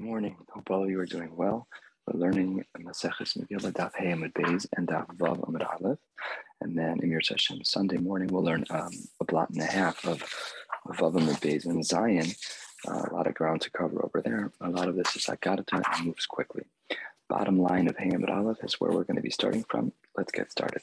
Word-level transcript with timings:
Good 0.00 0.06
morning. 0.06 0.36
Hope 0.48 0.70
all 0.70 0.82
of 0.82 0.88
you 0.88 0.98
are 0.98 1.04
doing 1.04 1.36
well. 1.36 1.68
We're 2.06 2.18
learning 2.18 2.64
Maseches 2.78 3.36
Megillah 3.36 3.72
Daf 3.72 3.92
Hey 3.94 4.06
Amud 4.06 4.32
Beis 4.32 4.66
and 4.74 4.88
Daf 4.88 5.06
Vav 5.18 5.40
Amud 5.40 5.62
Aleph, 5.62 5.98
and 6.62 6.74
then 6.74 7.00
Emir 7.02 7.20
Hashem 7.28 7.62
Sunday 7.64 7.98
morning 7.98 8.28
we'll 8.32 8.42
learn 8.42 8.64
um, 8.70 8.88
a 9.20 9.26
blot 9.26 9.50
and 9.50 9.60
a 9.60 9.66
half 9.66 10.02
of 10.06 10.22
Vav 10.88 11.12
Amud 11.12 11.38
Beis 11.42 11.66
and 11.66 11.84
Zayin. 11.84 12.34
Uh, 12.88 13.10
a 13.10 13.14
lot 13.14 13.26
of 13.26 13.34
ground 13.34 13.60
to 13.60 13.70
cover 13.72 14.02
over 14.02 14.22
there. 14.22 14.50
A 14.62 14.70
lot 14.70 14.88
of 14.88 14.96
this 14.96 15.14
is 15.16 15.26
Haggadah 15.26 15.70
and 15.70 16.06
moves 16.06 16.24
quickly. 16.24 16.62
Bottom 17.28 17.58
line 17.58 17.86
of 17.86 17.98
Hey 17.98 18.08
Amud 18.08 18.34
Aleph 18.34 18.64
is 18.64 18.80
where 18.80 18.92
we're 18.92 19.04
going 19.04 19.16
to 19.16 19.22
be 19.22 19.28
starting 19.28 19.66
from. 19.68 19.92
Let's 20.16 20.32
get 20.32 20.50
started. 20.50 20.80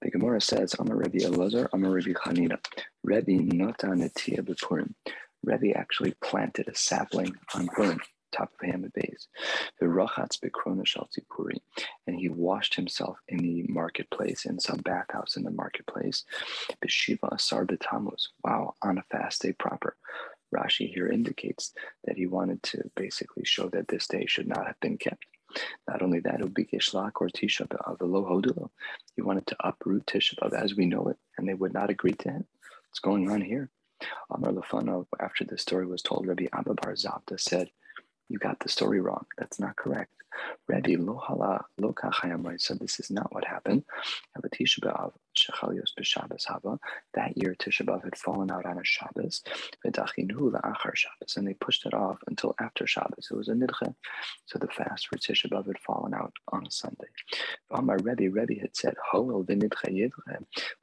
The 0.00 0.10
Gemara 0.10 0.40
says, 0.40 0.74
Amar 0.78 0.96
Rebbe 0.96 1.18
Elazar, 1.18 1.68
Amar 1.74 1.90
Rebbe 1.90 2.18
Chanina, 2.18 2.56
Rebbe 3.04 3.42
Nota 3.54 3.88
Netia 3.88 4.40
Bepurim. 4.40 4.94
Rebbe 5.44 5.76
actually 5.76 6.14
planted 6.22 6.68
a 6.68 6.74
sapling 6.74 7.34
on 7.54 7.68
Purim 7.68 8.00
top 8.32 8.52
of 8.52 8.68
Hamid 8.68 8.92
Bays. 8.92 9.28
And 12.06 12.16
he 12.18 12.28
washed 12.28 12.74
himself 12.74 13.18
in 13.28 13.38
the 13.38 13.64
marketplace, 13.68 14.44
in 14.44 14.58
some 14.58 14.78
bathhouse 14.78 15.36
in 15.36 15.44
the 15.44 15.50
marketplace. 15.50 16.24
Beshiva 16.84 17.32
Asar 17.32 17.64
Betamuz. 17.66 18.28
Wow, 18.44 18.74
on 18.82 18.98
a 18.98 19.04
fast 19.10 19.42
day 19.42 19.52
proper. 19.52 19.96
Rashi 20.54 20.92
here 20.92 21.08
indicates 21.08 21.72
that 22.04 22.16
he 22.16 22.26
wanted 22.26 22.62
to 22.64 22.90
basically 22.94 23.44
show 23.44 23.68
that 23.70 23.88
this 23.88 24.06
day 24.06 24.26
should 24.26 24.48
not 24.48 24.66
have 24.66 24.78
been 24.80 24.98
kept. 24.98 25.24
Not 25.88 26.02
only 26.02 26.20
that, 26.20 26.40
Ubikishlak 26.40 27.12
or 27.16 27.28
Tisha 27.28 27.66
B'Av. 27.68 28.70
He 29.16 29.22
wanted 29.22 29.46
to 29.48 29.56
uproot 29.60 30.06
Tisha 30.06 30.38
B'Av 30.38 30.54
as 30.54 30.74
we 30.74 30.86
know 30.86 31.08
it, 31.08 31.16
and 31.36 31.48
they 31.48 31.54
would 31.54 31.72
not 31.74 31.90
agree 31.90 32.12
to 32.12 32.30
him. 32.30 32.44
What's 32.88 33.00
going 33.00 33.30
on 33.30 33.40
here? 33.40 33.70
Amar 34.30 34.52
Lefano, 34.52 35.06
after 35.20 35.44
the 35.44 35.58
story 35.58 35.86
was 35.86 36.02
told, 36.02 36.26
Rabbi 36.26 36.46
Abba 36.52 36.74
Bar 36.74 36.94
Zavda 36.94 37.38
said, 37.38 37.70
you 38.32 38.38
got 38.38 38.58
the 38.60 38.68
story 38.70 39.00
wrong. 39.00 39.26
That's 39.36 39.60
not 39.60 39.76
correct. 39.76 40.10
Rabbi 40.68 40.96
Lohala 40.96 41.62
Lokachayamai 41.80 42.60
said 42.60 42.80
this 42.80 43.00
is 43.00 43.10
not 43.10 43.32
what 43.32 43.44
happened. 43.44 43.84
That 44.34 44.60
year 47.36 47.54
Tisha 47.58 47.86
B'Av 47.86 48.04
had 48.04 48.16
fallen 48.16 48.50
out 48.50 48.66
on 48.66 48.78
a 48.78 48.84
Shabbos, 48.84 49.42
and 49.84 49.94
they 51.46 51.54
pushed 51.54 51.86
it 51.86 51.94
off 51.94 52.18
until 52.26 52.54
after 52.60 52.86
Shabbos. 52.86 53.28
It 53.30 53.36
was 53.36 53.48
a 53.48 53.54
nidche, 53.54 53.94
so 54.46 54.58
the 54.58 54.68
fast 54.68 55.08
for 55.08 55.16
Tisha 55.16 55.48
B'Av 55.48 55.66
had 55.66 55.78
fallen 55.78 56.12
out 56.14 56.34
on 56.52 56.66
a 56.66 56.70
Sunday. 56.70 57.08
Amar 57.70 57.98
Rebbe, 57.98 58.30
Rebbe 58.30 58.60
had 58.60 58.76
said, 58.76 58.94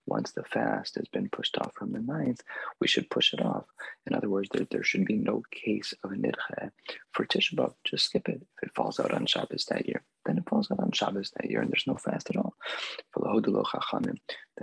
once 0.08 0.32
the 0.32 0.44
fast 0.44 0.96
has 0.96 1.08
been 1.10 1.30
pushed 1.30 1.58
off 1.60 1.74
from 1.76 1.92
the 1.92 2.00
ninth, 2.00 2.42
we 2.82 2.88
should 2.88 3.10
push 3.10 3.34
it 3.34 3.42
off. 3.42 3.66
In 4.08 4.16
other 4.16 4.30
words, 4.30 4.50
there, 4.52 4.66
there 4.72 4.84
should 4.84 5.06
be 5.06 5.18
no 5.18 5.44
case 5.52 5.94
of 6.04 6.12
a 6.12 6.16
nidche 6.16 6.72
for 7.12 7.26
Tisha 7.26 7.56
B'Av. 7.56 7.74
Just 7.84 8.06
skip 8.06 8.30
it 8.30 8.42
if 8.62 8.70
it 8.70 8.76
falls 8.76 9.00
out 9.00 9.14
on 9.14 9.26
Shabbos 9.26 9.66
that 9.66 9.88
year. 9.88 10.04
Then 10.26 10.38
it 10.38 10.48
falls 10.50 10.70
out 10.72 10.80
on 10.80 10.92
Shabbos 10.92 11.32
that 11.36 11.50
year, 11.50 11.62
and 11.62 11.72
there's 11.72 11.88
no 11.88 11.96
fast 11.96 12.30
at 12.30 12.38
all. 12.38 12.54
The 13.14 13.22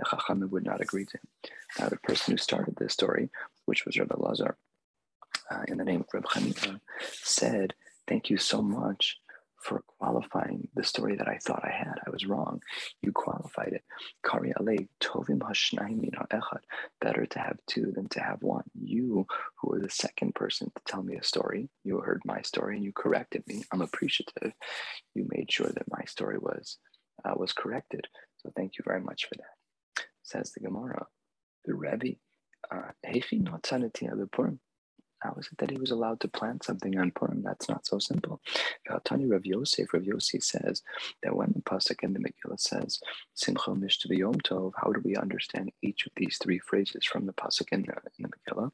Chachamim 0.05 0.49
would 0.49 0.65
not 0.65 0.81
agree 0.81 1.05
to. 1.05 1.17
him. 1.17 1.51
Now, 1.79 1.89
the 1.89 1.97
person 1.97 2.33
who 2.33 2.37
started 2.37 2.75
this 2.77 2.93
story, 2.93 3.29
which 3.65 3.85
was 3.85 3.97
Rabbi 3.97 4.15
Lazar, 4.17 4.57
uh, 5.49 5.63
in 5.67 5.77
the 5.77 5.85
name 5.85 6.01
of 6.01 6.07
Rabbi 6.13 6.27
Chanina, 6.27 6.79
said, 7.01 7.73
"Thank 8.07 8.29
you 8.29 8.37
so 8.37 8.61
much 8.61 9.17
for 9.61 9.83
qualifying 9.99 10.67
the 10.75 10.83
story 10.83 11.15
that 11.15 11.27
I 11.27 11.37
thought 11.37 11.65
I 11.65 11.71
had. 11.71 11.95
I 12.05 12.09
was 12.09 12.25
wrong. 12.25 12.61
You 13.01 13.11
qualified 13.11 13.73
it. 13.73 13.83
Kari 14.25 14.53
tovim 15.01 15.39
echad. 15.39 16.59
Better 17.01 17.25
to 17.25 17.39
have 17.39 17.57
two 17.67 17.91
than 17.95 18.07
to 18.09 18.19
have 18.19 18.41
one. 18.41 18.63
You, 18.73 19.25
who 19.61 19.69
were 19.69 19.79
the 19.79 19.89
second 19.89 20.35
person 20.35 20.71
to 20.75 20.81
tell 20.85 21.03
me 21.03 21.15
a 21.15 21.23
story, 21.23 21.69
you 21.83 21.99
heard 21.99 22.21
my 22.25 22.41
story 22.41 22.75
and 22.75 22.85
you 22.85 22.91
corrected 22.93 23.43
me. 23.47 23.63
I'm 23.71 23.81
appreciative. 23.81 24.53
You 25.15 25.27
made 25.29 25.51
sure 25.51 25.67
that 25.67 25.89
my 25.89 26.03
story 26.05 26.37
was 26.37 26.77
uh, 27.25 27.33
was 27.35 27.53
corrected. 27.53 28.07
So 28.37 28.51
thank 28.55 28.77
you 28.77 28.83
very 28.85 29.01
much 29.01 29.25
for 29.25 29.35
that. 29.35 30.05
Says 30.23 30.51
the 30.51 30.59
Gemara, 30.59 31.07
the 31.65 31.73
Rebbe, 31.73 32.17
uh, 32.71 32.91
how 35.19 35.35
is 35.39 35.47
it 35.51 35.57
that 35.57 35.71
he 35.71 35.77
was 35.77 35.91
allowed 35.91 36.19
to 36.21 36.27
plant 36.27 36.63
something 36.63 36.97
on 36.97 37.11
Purim? 37.11 37.41
That's 37.41 37.67
not 37.69 37.85
so 37.85 37.99
simple. 37.99 38.41
Tani 39.03 39.25
Rav 39.25 39.45
Yosef, 39.45 39.93
Rav 39.93 40.03
Yosef 40.03 40.43
says 40.43 40.83
that 41.23 41.35
when 41.35 41.51
the 41.55 41.61
pasuk 41.61 42.03
in 42.03 42.13
the 42.13 42.19
Megillah 42.19 42.59
says 42.59 42.99
Simcha 43.33 43.71
Mishta 43.71 44.05
Yom 44.09 44.35
Tov, 44.35 44.73
how 44.75 44.91
do 44.91 45.01
we 45.03 45.15
understand 45.15 45.71
each 45.81 46.05
of 46.05 46.11
these 46.15 46.37
three 46.41 46.59
phrases 46.59 47.05
from 47.05 47.25
the 47.25 47.33
pasuk 47.33 47.67
in 47.71 47.81
the, 47.81 47.93
in 48.17 48.23
the 48.23 48.29
Megillah? 48.29 48.71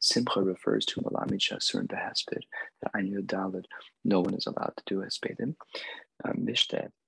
Simcha 0.00 0.42
refers 0.42 0.84
to 0.86 1.00
Malamid 1.00 1.40
Shasur 1.40 1.80
and 1.80 1.88
Behaspid, 1.88 2.42
that 2.82 2.90
Anu 2.94 3.22
Dalid, 3.22 3.64
no 4.04 4.20
one 4.20 4.34
is 4.34 4.46
allowed 4.46 4.72
to 4.76 4.82
do 4.86 5.00
Hespedim. 5.00 5.54
Uh, 6.24 6.32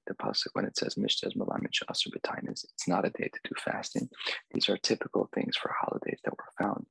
the 0.06 0.14
pasuk 0.14 0.48
when 0.53 0.64
it 0.64 0.76
says 0.76 0.94
Mishte 0.94 1.26
is 1.26 1.34
Malamid 1.34 1.72
Shasur 1.72 2.08
Betainis, 2.08 2.64
it's 2.64 2.86
not 2.86 3.04
a 3.04 3.10
day 3.10 3.28
to 3.32 3.41
do 3.44 3.54
fasting. 3.58 4.08
These 4.53 4.68
are 4.68 4.76
typical 4.76 5.28
things 5.34 5.56
for 5.56 5.74
holidays 5.76 6.20
that 6.24 6.36
were 6.36 6.64
found 6.64 6.86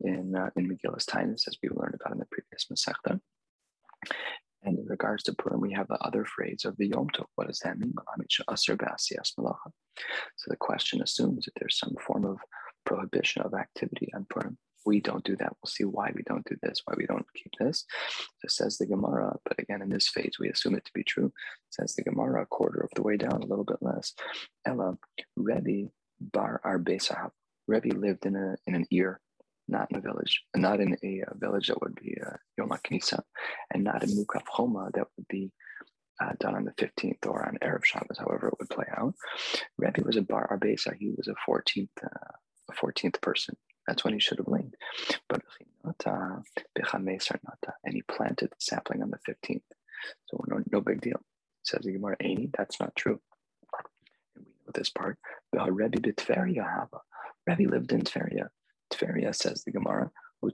in, 0.00 0.34
uh, 0.34 0.50
in 0.56 0.68
Megillas 0.68 1.04
Taanis, 1.04 1.48
as 1.48 1.56
we 1.62 1.68
learned 1.70 1.94
about 1.94 2.12
in 2.12 2.18
the 2.18 2.26
previous 2.26 2.66
Masechta. 2.70 3.20
And 4.62 4.78
in 4.78 4.86
regards 4.86 5.22
to 5.24 5.34
Purim, 5.34 5.60
we 5.60 5.72
have 5.72 5.88
the 5.88 5.98
other 6.02 6.24
phrase 6.24 6.64
of 6.64 6.76
the 6.76 6.88
Yom 6.88 7.08
Tov. 7.08 7.26
What 7.36 7.46
does 7.46 7.60
that 7.60 7.78
mean? 7.78 7.94
So 10.36 10.46
the 10.48 10.56
question 10.56 11.02
assumes 11.02 11.44
that 11.46 11.52
there's 11.58 11.78
some 11.78 11.94
form 12.06 12.24
of 12.26 12.38
prohibition 12.84 13.42
of 13.42 13.54
activity 13.54 14.10
on 14.14 14.26
Purim. 14.28 14.58
We 14.86 15.00
don't 15.00 15.24
do 15.24 15.36
that. 15.36 15.52
We'll 15.62 15.70
see 15.70 15.84
why 15.84 16.10
we 16.14 16.22
don't 16.22 16.44
do 16.46 16.56
this, 16.62 16.80
why 16.84 16.94
we 16.96 17.06
don't 17.06 17.26
keep 17.34 17.52
this. 17.58 17.84
So 18.38 18.48
says 18.48 18.78
the 18.78 18.86
Gemara, 18.86 19.36
but 19.44 19.58
again, 19.58 19.82
in 19.82 19.90
this 19.90 20.08
phase, 20.08 20.36
we 20.40 20.48
assume 20.48 20.74
it 20.74 20.84
to 20.86 20.92
be 20.94 21.04
true. 21.04 21.32
Says 21.70 21.94
the 21.94 22.02
Gemara, 22.02 22.42
a 22.42 22.46
quarter 22.46 22.80
of 22.80 22.90
the 22.94 23.02
way 23.02 23.16
down, 23.16 23.42
a 23.42 23.46
little 23.46 23.64
bit 23.64 23.76
less. 23.82 24.14
Ella, 24.66 24.96
Rebbe 25.36 25.90
Bar 26.20 26.60
Arbesah. 26.64 27.30
Rebbe 27.66 27.96
lived 27.96 28.26
in 28.26 28.36
a 28.36 28.56
in 28.66 28.74
an 28.74 28.86
ear 28.90 29.20
not 29.70 29.90
in 29.90 29.98
a 29.98 30.00
village, 30.00 30.42
not 30.56 30.80
in 30.80 30.96
a, 31.02 31.22
a 31.30 31.38
village 31.38 31.68
that 31.68 31.80
would 31.80 31.94
be 31.94 32.16
uh, 32.24 32.36
Yom 32.58 32.70
HaKnisa, 32.70 33.20
and 33.72 33.84
not 33.84 34.02
in 34.02 34.10
Mukaf 34.10 34.42
Choma 34.54 34.90
that 34.94 35.06
would 35.16 35.28
be 35.28 35.52
uh, 36.20 36.32
done 36.38 36.54
on 36.54 36.64
the 36.64 36.72
15th 36.72 37.26
or 37.26 37.46
on 37.46 37.58
Erev 37.62 37.84
Shabbos, 37.84 38.18
however 38.18 38.48
it 38.48 38.54
would 38.58 38.68
play 38.68 38.86
out. 38.96 39.14
Rebbe 39.78 40.02
was 40.04 40.16
a 40.16 40.22
Bar 40.22 40.56
Arbesa, 40.56 40.94
he 40.94 41.12
was 41.16 41.28
a 41.28 41.34
14th, 41.48 41.88
uh, 42.04 42.08
a 42.70 42.74
14th 42.74 43.20
person. 43.20 43.56
That's 43.86 44.04
when 44.04 44.14
he 44.14 44.20
should 44.20 44.38
have 44.38 44.48
laid. 44.48 44.74
But 45.28 45.42
and 47.84 47.94
he 47.94 48.02
planted 48.02 48.50
the 48.50 48.56
sapling 48.58 49.02
on 49.02 49.10
the 49.10 49.18
15th. 49.28 49.62
So 50.26 50.44
no, 50.46 50.62
no 50.70 50.80
big 50.80 51.00
deal. 51.00 51.20
Says 51.62 51.84
the 51.84 51.92
Gemara, 51.92 52.16
Aini, 52.22 52.50
that's 52.56 52.80
not 52.80 52.94
true. 52.96 53.20
And 54.36 54.46
we 54.46 54.52
know 54.52 54.70
this 54.74 54.90
part. 54.90 55.18
Rebbe 55.52 55.98
lived 57.70 57.92
in 57.92 58.02
Tveria. 58.02 58.48
Tveria, 58.90 59.34
says 59.34 59.64
the 59.64 59.72
Gemara. 59.72 60.10
So 60.42 60.50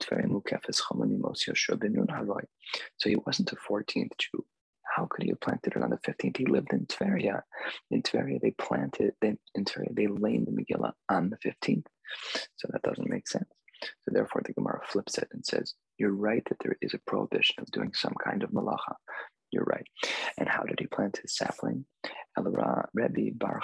he 3.08 3.16
wasn't 3.16 3.52
a 3.52 3.56
14th 3.56 4.18
Jew. 4.18 4.44
How 4.96 5.06
could 5.10 5.22
he 5.22 5.28
have 5.30 5.40
planted 5.40 5.76
it 5.76 5.82
on 5.82 5.90
the 5.90 5.98
15th? 5.98 6.36
He 6.36 6.46
lived 6.46 6.72
in 6.72 6.86
Tveria. 6.86 7.42
In 7.90 8.02
Tveria, 8.02 8.40
they 8.40 8.52
planted, 8.52 9.14
they, 9.20 9.36
in 9.54 9.64
Tveria, 9.64 9.94
they 9.94 10.06
laid 10.06 10.46
the 10.46 10.52
Megillah 10.52 10.92
on 11.08 11.30
the 11.30 11.36
15th. 11.36 11.86
So 12.56 12.68
that 12.72 12.82
doesn't 12.82 13.10
make 13.10 13.28
sense. 13.28 13.48
So 13.82 14.12
therefore, 14.12 14.42
the 14.44 14.54
Gemara 14.54 14.80
flips 14.86 15.18
it 15.18 15.28
and 15.32 15.44
says, 15.44 15.74
you're 15.98 16.14
right 16.14 16.42
that 16.48 16.58
there 16.62 16.78
is 16.80 16.94
a 16.94 17.00
prohibition 17.06 17.56
of 17.58 17.70
doing 17.70 17.92
some 17.94 18.14
kind 18.24 18.42
of 18.42 18.50
malacha. 18.50 18.96
You're 19.52 19.64
right. 19.64 19.86
And 20.38 20.48
how 20.48 20.64
did 20.64 20.80
he 20.80 20.86
plant 20.86 21.18
his 21.22 21.36
sapling? 21.36 21.84
Rebbe 22.36 23.30
Bar 23.36 23.60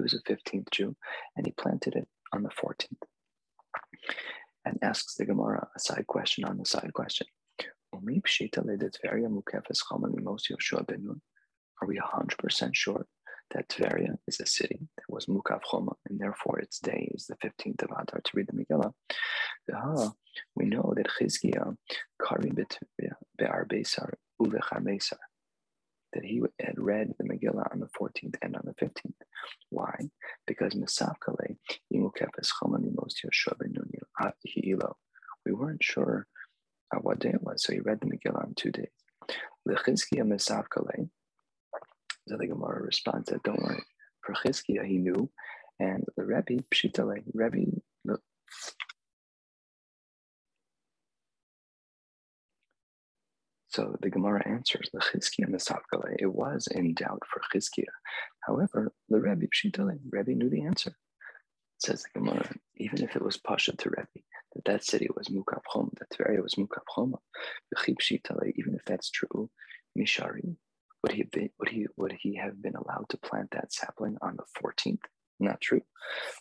he 0.00 0.02
was 0.02 0.14
a 0.14 0.22
15th 0.22 0.70
Jew, 0.70 0.96
and 1.36 1.46
he 1.46 1.52
planted 1.52 1.94
it 1.94 2.08
on 2.32 2.42
the 2.42 2.48
14th. 2.50 3.02
And 4.64 4.78
asks 4.82 5.14
the 5.16 5.26
Gemara 5.26 5.68
a 5.76 5.78
side 5.78 6.06
question 6.06 6.44
on 6.44 6.58
the 6.58 6.64
side 6.64 6.92
question. 6.94 7.26
Are 7.92 8.00
we 8.02 8.20
100% 11.98 12.74
sure 12.74 13.06
that 13.52 13.68
Tveria 13.68 14.16
is 14.28 14.40
a 14.40 14.46
city 14.46 14.78
that 14.96 15.08
was 15.08 15.26
Mukaf 15.26 15.60
Choma, 15.68 15.92
and 16.08 16.18
therefore 16.18 16.60
its 16.60 16.78
day 16.78 17.10
is 17.14 17.26
the 17.26 17.36
15th 17.36 17.82
of 17.82 17.90
Adar 17.90 18.20
to 18.22 18.30
read 18.34 18.46
the 18.46 18.52
Megillah? 18.52 18.92
Ah, 19.74 20.12
we 20.54 20.66
know 20.66 20.92
that 20.96 21.08
Chizkiah, 21.08 21.76
Kari 22.24 22.52
Be'ar 23.38 23.66
Besar, 23.68 24.14
Uvechar 24.40 24.82
Mesar, 24.82 25.18
that 26.12 26.24
he 26.24 26.42
had 26.60 26.74
read 26.76 27.12
the 27.18 27.24
Megillah 27.24 27.72
on 27.72 27.80
the 27.80 27.88
14th 27.98 28.36
and 28.42 28.56
on 28.56 28.62
the 28.64 28.74
15th. 28.84 29.14
Why? 29.70 29.94
Because 30.46 30.74
Misafkale, 30.74 31.56
we 35.46 35.52
weren't 35.52 35.82
sure 35.82 36.26
uh, 36.94 36.98
what 36.98 37.18
day 37.20 37.30
it 37.30 37.42
was, 37.42 37.62
so 37.62 37.72
he 37.72 37.80
read 37.80 38.00
the 38.00 38.06
Megillah 38.06 38.44
on 38.44 38.54
two 38.56 38.70
days. 38.70 38.88
Lechizkiya 39.68 40.22
Misafkale, 40.22 41.08
so 42.28 42.36
the 42.36 42.46
Gemara 42.46 42.82
responds 42.82 43.30
that 43.30 43.42
don't 43.42 43.62
worry. 43.62 43.82
For 44.22 44.34
Chizkiya, 44.34 44.84
he 44.86 44.98
knew, 44.98 45.30
and 45.78 46.04
the 46.16 46.24
Rebbe, 46.24 46.62
Pshitale, 46.70 47.22
Rebbe 47.32 47.70
So 53.70 53.96
the 54.02 54.10
Gemara 54.10 54.46
answers, 54.48 54.90
Lechizkiya 54.94 55.48
Mesavkale, 55.48 56.16
it 56.18 56.32
was 56.32 56.66
in 56.66 56.92
doubt 56.94 57.22
for 57.32 57.40
Chizkiya. 57.54 57.84
However, 58.40 58.92
the 59.08 59.20
Rebbe 59.20 59.46
Pshitale, 59.46 59.98
Rebbe 60.10 60.32
knew 60.32 60.50
the 60.50 60.62
answer. 60.62 60.90
It 60.90 61.82
says 61.86 62.02
the 62.02 62.18
Gemara, 62.18 62.50
even 62.76 63.04
if 63.04 63.14
it 63.14 63.22
was 63.22 63.36
Pasha 63.36 63.76
to 63.76 63.90
Rebbe, 63.90 64.24
that 64.54 64.64
that 64.64 64.84
city 64.84 65.08
was 65.16 65.28
Mukaf 65.28 65.62
that 65.98 66.10
Tveria 66.10 66.42
was 66.42 66.56
Mukaf 66.56 66.82
Choma, 66.92 67.18
even 68.56 68.74
if 68.74 68.84
that's 68.84 69.10
true, 69.10 69.48
Mishari, 69.96 70.56
would 71.02 71.12
he, 71.12 71.22
be, 71.22 71.52
would, 71.60 71.68
he, 71.68 71.86
would 71.96 72.12
he 72.12 72.34
have 72.36 72.60
been 72.60 72.74
allowed 72.74 73.06
to 73.10 73.18
plant 73.18 73.52
that 73.52 73.72
sapling 73.72 74.16
on 74.20 74.36
the 74.36 74.44
14th? 74.60 74.98
Not 75.38 75.60
true. 75.60 75.80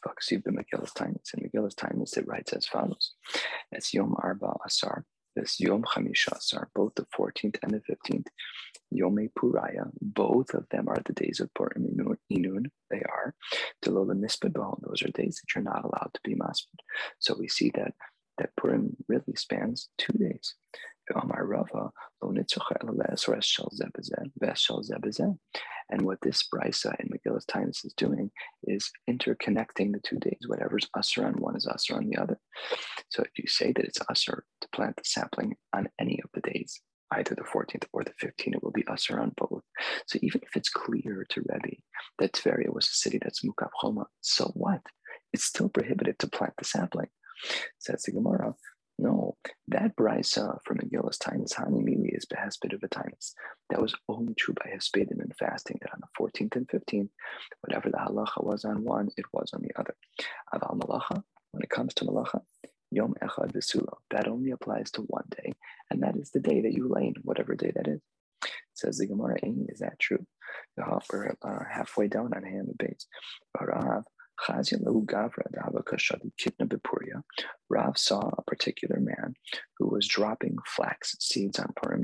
Vaksiv 0.06 0.44
the 0.44 0.52
Megillas 0.52 0.92
Taanis. 0.94 1.34
In 1.34 1.48
Megillas 1.48 1.76
Taanis, 1.76 2.18
it 2.18 2.28
writes 2.28 2.52
as 2.54 2.66
follows. 2.66 3.14
As 3.72 3.94
Yom 3.94 4.16
Arba 4.22 4.56
Asar, 4.66 5.06
this 5.36 5.60
Yom 5.60 5.84
Chamisha 5.84 6.38
Asar, 6.38 6.70
both 6.76 6.96
the 6.96 7.06
14th 7.18 7.58
and 7.64 7.72
the 7.72 7.82
15th, 7.82 8.28
Yom 8.92 9.18
Puraya, 9.38 9.90
both 10.02 10.54
of 10.54 10.68
them 10.70 10.88
are 10.88 11.02
the 11.06 11.14
days 11.14 11.40
of 11.40 11.54
Purim 11.54 11.86
Inun, 12.32 12.66
they 12.90 13.02
are. 13.02 13.36
Delola 13.84 14.14
Mispad 14.14 14.54
those 14.82 15.04
are 15.04 15.12
days 15.12 15.42
that 15.42 15.56
you're 15.56 15.64
not 15.64 15.84
allowed 15.84 16.12
to 16.14 16.20
be 16.24 16.36
maspid. 16.36 16.80
So 17.20 17.36
we 17.38 17.48
see 17.48 17.72
that 17.76 17.94
that 18.38 18.56
Purim 18.56 18.96
really 19.08 19.36
spans 19.36 19.90
two 19.98 20.14
days. 20.14 20.56
And 25.90 26.04
what 26.04 26.20
this 26.22 26.44
brisa 26.54 26.92
uh, 26.92 26.96
in 27.00 27.10
Megillas 27.10 27.46
Taanis 27.46 27.86
is 27.86 27.94
doing 27.98 28.32
is 28.64 28.92
interconnecting 29.10 29.92
the 29.92 30.00
two 30.04 30.18
days. 30.18 30.40
Whatever's 30.48 30.88
usher 30.96 31.26
on 31.26 31.34
one 31.34 31.56
is 31.56 31.68
usher 31.68 31.96
on 31.96 32.08
the 32.08 32.18
other. 32.18 32.40
So 33.10 33.24
if 33.24 33.32
you 33.38 33.48
say 33.48 33.72
that 33.74 33.86
it's 33.86 34.00
usher 34.10 34.46
to 34.62 34.68
plant 34.70 34.98
the 34.98 35.04
sapling 35.06 35.56
on 35.74 35.90
any 36.00 36.20
of 36.24 36.30
the 36.34 36.42
days, 36.42 36.82
either 37.12 37.36
the 37.36 37.42
14th 37.42 37.86
or 37.92 38.04
the 38.04 38.14
15th, 38.24 38.56
it 38.56 38.64
will 38.64 38.72
be 38.72 38.86
usher 38.88 39.20
on 39.20 39.32
both. 39.36 39.64
So 40.06 40.20
even 40.22 40.42
if 40.44 40.56
it's 40.56 40.70
clear 40.70 41.26
to 41.30 41.42
Rebbe 41.42 41.78
that 42.20 42.34
Tveria 42.34 42.74
was 42.74 42.86
a 42.86 42.94
city 42.94 43.20
that's 43.22 43.44
Mukaf 43.44 43.70
Choma, 43.82 44.06
so 44.22 44.52
what? 44.54 44.82
It's 45.34 45.46
still 45.46 45.70
prohibited 45.70 46.20
to 46.20 46.28
plant 46.28 46.54
the 46.58 46.66
sapling. 46.66 47.10
Says 47.80 48.04
the 48.04 48.12
Gemara, 48.12 48.54
no, 49.02 49.38
that 49.70 49.96
brisa 49.96 50.58
from 50.66 50.78
Megillas 50.78 51.18
Taanis 51.18 51.54
Hani 51.54 51.82
Mili 51.84 52.16
is 52.16 52.26
behesped 52.26 52.74
of 52.74 52.84
a 52.84 52.88
Taanis. 52.90 53.34
That 53.70 53.82
was 53.82 53.96
only 54.08 54.34
true 54.36 54.54
by 54.54 54.72
Hespedim 54.72 55.20
and 55.22 55.34
fasting, 55.40 55.80
that 55.82 55.92
on 55.94 56.02
the 56.02 56.08
14th 56.20 56.56
and 56.58 56.68
15th, 56.68 57.10
whatever 57.62 57.90
the 57.90 57.98
halacha 57.98 58.44
was 58.44 58.66
on 58.66 58.84
one, 58.84 59.10
it 59.18 59.26
was 59.32 59.52
on 59.54 59.62
the 59.62 59.72
other. 59.80 59.96
Aval 60.54 60.80
malacha, 60.80 61.24
when 61.52 61.64
it 61.64 61.70
comes 61.70 61.94
to 61.96 62.06
malacha, 62.06 62.42
Yom 62.92 63.14
Echad 63.24 63.54
V'Sulo, 63.54 63.98
that 64.12 64.28
only 64.28 64.52
applies 64.52 64.92
to 64.92 65.02
one 65.04 65.26
day, 65.30 65.54
and 65.90 66.02
that 66.04 66.16
is 66.18 66.32
the 66.32 66.40
day 66.40 66.62
that 66.62 66.74
you 66.74 66.90
lane, 66.90 67.16
whatever 67.24 67.56
day 67.56 67.72
that 67.76 67.88
is. 67.88 68.02
Says 68.74 68.98
the 68.98 69.08
Gemara, 69.08 69.38
is 69.68 69.80
that 69.80 70.00
true? 70.00 70.26
We're 70.78 71.36
uh, 71.44 71.60
halfway 71.70 72.08
down 72.08 72.34
on 72.34 72.44
hand 72.44 72.74
base. 72.78 73.08
Rav 77.70 77.98
saw 77.98 78.32
a 78.38 78.42
particular 78.60 79.00
man 79.00 79.34
who 79.78 79.88
was 79.88 80.08
dropping 80.08 80.58
flax 80.66 81.16
seeds 81.20 81.60
on 81.60 81.74
Purim 81.76 82.02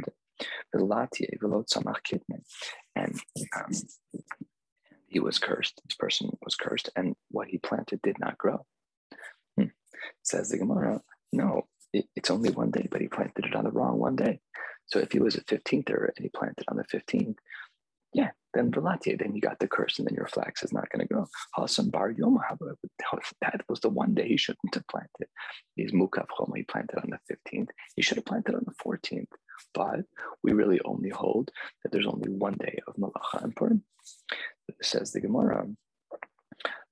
and 2.96 3.20
um, 3.56 3.72
he 5.08 5.20
was 5.20 5.40
cursed. 5.40 5.82
This 5.88 5.96
person 5.96 6.30
was 6.44 6.56
cursed, 6.56 6.90
and 6.96 7.16
what 7.30 7.48
he 7.48 7.58
planted 7.58 8.02
did 8.02 8.20
not 8.20 8.38
grow. 8.38 8.66
Hmm. 9.58 9.68
Says 10.24 10.50
the 10.50 10.58
Gemara, 10.58 11.02
no, 11.32 11.68
it, 11.94 12.06
it's 12.16 12.32
only 12.32 12.52
one 12.52 12.72
day, 12.72 12.88
but 12.90 13.02
he 13.02 13.08
planted 13.08 13.46
it 13.46 13.56
on 13.56 13.64
the 13.64 13.72
wrong 13.72 13.98
one 13.98 14.16
day. 14.16 14.40
So 14.88 15.00
if 15.00 15.12
he 15.12 15.20
was 15.20 15.36
a 15.36 15.44
15th 15.46 15.90
and 15.90 16.12
he 16.20 16.30
planted 16.30 16.66
on 16.68 16.78
the 16.78 16.84
15th, 16.84 17.36
yeah, 18.14 18.32
then 18.56 18.72
Velati, 18.72 19.20
then 19.20 19.36
you 19.36 19.42
got 19.42 19.60
the 19.60 19.68
curse, 19.68 20.00
and 20.00 20.08
then 20.08 20.16
your 20.16 20.28
flax 20.28 20.64
is 20.64 20.74
not 20.74 20.90
going 20.90 21.06
to 21.06 21.14
grow. 21.14 21.28
Bar 21.92 22.14
that 23.42 23.62
was 23.70 23.80
the 23.82 23.90
one 23.90 24.14
day 24.14 24.28
he 24.30 24.38
shouldn't 24.38 24.74
have 24.74 24.88
planted. 24.88 25.28
He's 25.76 25.92
mukaf 25.92 26.28
choma, 26.36 26.56
he 26.56 26.64
planted 26.64 26.98
on 27.00 27.12
the 27.12 27.36
15th. 27.36 27.70
He 27.96 28.02
should 28.02 28.18
have 28.18 28.26
planted 28.26 28.56
on 28.56 28.66
the 28.66 28.74
14th. 28.84 29.28
But 29.74 30.02
we 30.42 30.54
really 30.54 30.80
only 30.86 31.10
hold 31.10 31.52
that 31.84 31.92
there's 31.92 32.08
only 32.08 32.30
one 32.30 32.54
day 32.60 32.80
of 32.88 32.96
malacha 32.96 33.44
and 33.44 33.56
purim. 33.56 33.84
Says 34.82 35.12
the 35.12 35.22
Gemara, 35.22 35.68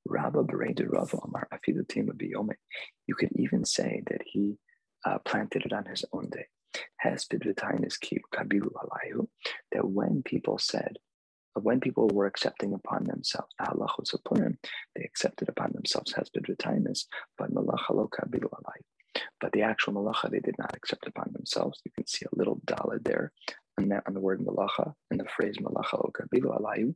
Rabba 0.06 0.44
Bereda 0.44 0.86
Rava 0.88 1.18
Amar 1.24 1.48
Afidatima 1.54 2.12
Biyome. 2.12 2.56
You 3.08 3.16
could 3.16 3.32
even 3.36 3.66
say 3.66 4.04
that 4.08 4.22
he 4.26 4.58
uh, 5.06 5.20
planted 5.20 5.66
it 5.66 5.74
on 5.74 5.86
his 5.86 6.04
own 6.12 6.30
day. 6.30 6.46
Has 6.98 7.26
Bidvitainis 7.26 7.98
Kabilu 8.34 8.70
Alayhu, 8.74 9.28
that 9.72 9.88
when 9.88 10.24
people 10.24 10.58
said, 10.58 10.98
when 11.62 11.80
people 11.80 12.08
were 12.08 12.26
accepting 12.26 12.74
upon 12.74 13.04
themselves 13.04 13.54
the 13.60 13.66
halachos 13.66 14.14
of 14.14 14.24
Purim, 14.24 14.58
they 14.96 15.04
accepted 15.04 15.50
upon 15.50 15.72
themselves 15.74 16.14
hesped 16.14 16.48
v'tainis, 16.50 17.06
but 17.38 17.54
malacha 17.54 17.92
lo 17.92 18.10
kabilu 18.12 18.50
But 19.40 19.52
the 19.52 19.62
actual 19.62 19.94
malacha 19.94 20.32
they 20.32 20.40
did 20.40 20.56
not 20.58 20.76
accept 20.76 21.06
upon 21.06 21.32
themselves. 21.34 21.80
You 21.86 21.92
can 21.92 22.08
see 22.08 22.26
a 22.26 22.36
little 22.36 22.60
dalad 22.66 23.04
there 23.04 23.32
on, 23.80 23.90
that, 23.90 24.04
on 24.08 24.14
the 24.14 24.20
word 24.20 24.40
malacha 24.40 24.94
and 25.12 25.20
the 25.20 25.26
phrase 25.26 25.58
malacha 25.58 25.94
lo 25.94 26.12
kabilu 26.20 26.60
alayu. 26.60 26.96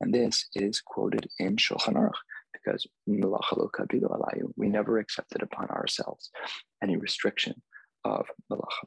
And 0.00 0.12
this 0.12 0.46
is 0.54 0.80
quoted 0.80 1.28
in 1.38 1.56
Shulchan 1.56 1.94
Aruch 1.94 2.12
because 2.52 2.86
malacha 3.08 3.56
lo 3.56 3.70
kabilu 3.72 4.10
alayu, 4.10 4.52
we 4.56 4.68
never 4.68 4.98
accepted 4.98 5.42
upon 5.42 5.68
ourselves 5.68 6.30
any 6.82 6.96
restriction 6.96 7.62
of 8.04 8.26
malacha. 8.50 8.86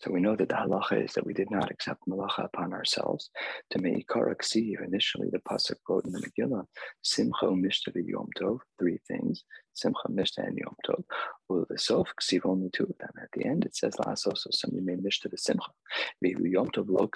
So 0.00 0.10
we 0.10 0.20
know 0.20 0.34
that 0.34 0.48
the 0.48 0.54
halacha 0.54 1.04
is 1.04 1.12
that 1.12 1.26
we 1.26 1.34
did 1.34 1.50
not 1.50 1.70
accept 1.70 2.08
malacha 2.08 2.44
upon 2.46 2.72
ourselves. 2.72 3.30
To 3.70 3.78
make 3.80 4.08
ksiv, 4.08 4.82
initially 4.84 5.28
the 5.30 5.40
pasuk 5.40 5.76
quote 5.84 6.06
in 6.06 6.12
the 6.12 6.20
Megillah, 6.20 6.64
simcha 7.02 7.46
mishta 7.46 7.92
yom 7.94 8.28
tov, 8.38 8.60
three 8.78 8.98
things, 9.06 9.44
simcha 9.74 10.08
mishta 10.08 10.38
and 10.38 10.56
yom 10.56 10.74
tov. 10.86 11.04
Well, 11.48 11.66
the 11.68 11.78
sof 11.78 12.08
ksiv 12.22 12.46
only 12.46 12.70
two 12.72 12.84
of 12.84 12.96
them. 12.98 13.12
At 13.22 13.28
the 13.32 13.44
end 13.44 13.64
it 13.64 13.76
says 13.76 13.94
lasos, 13.96 14.38
so 14.38 14.50
somebody 14.50 14.82
made 14.82 15.02
mishta 15.04 15.28
simcha. 15.38 15.70
Yom 16.22 16.70
tov 16.70 16.88
lo. 16.88 17.08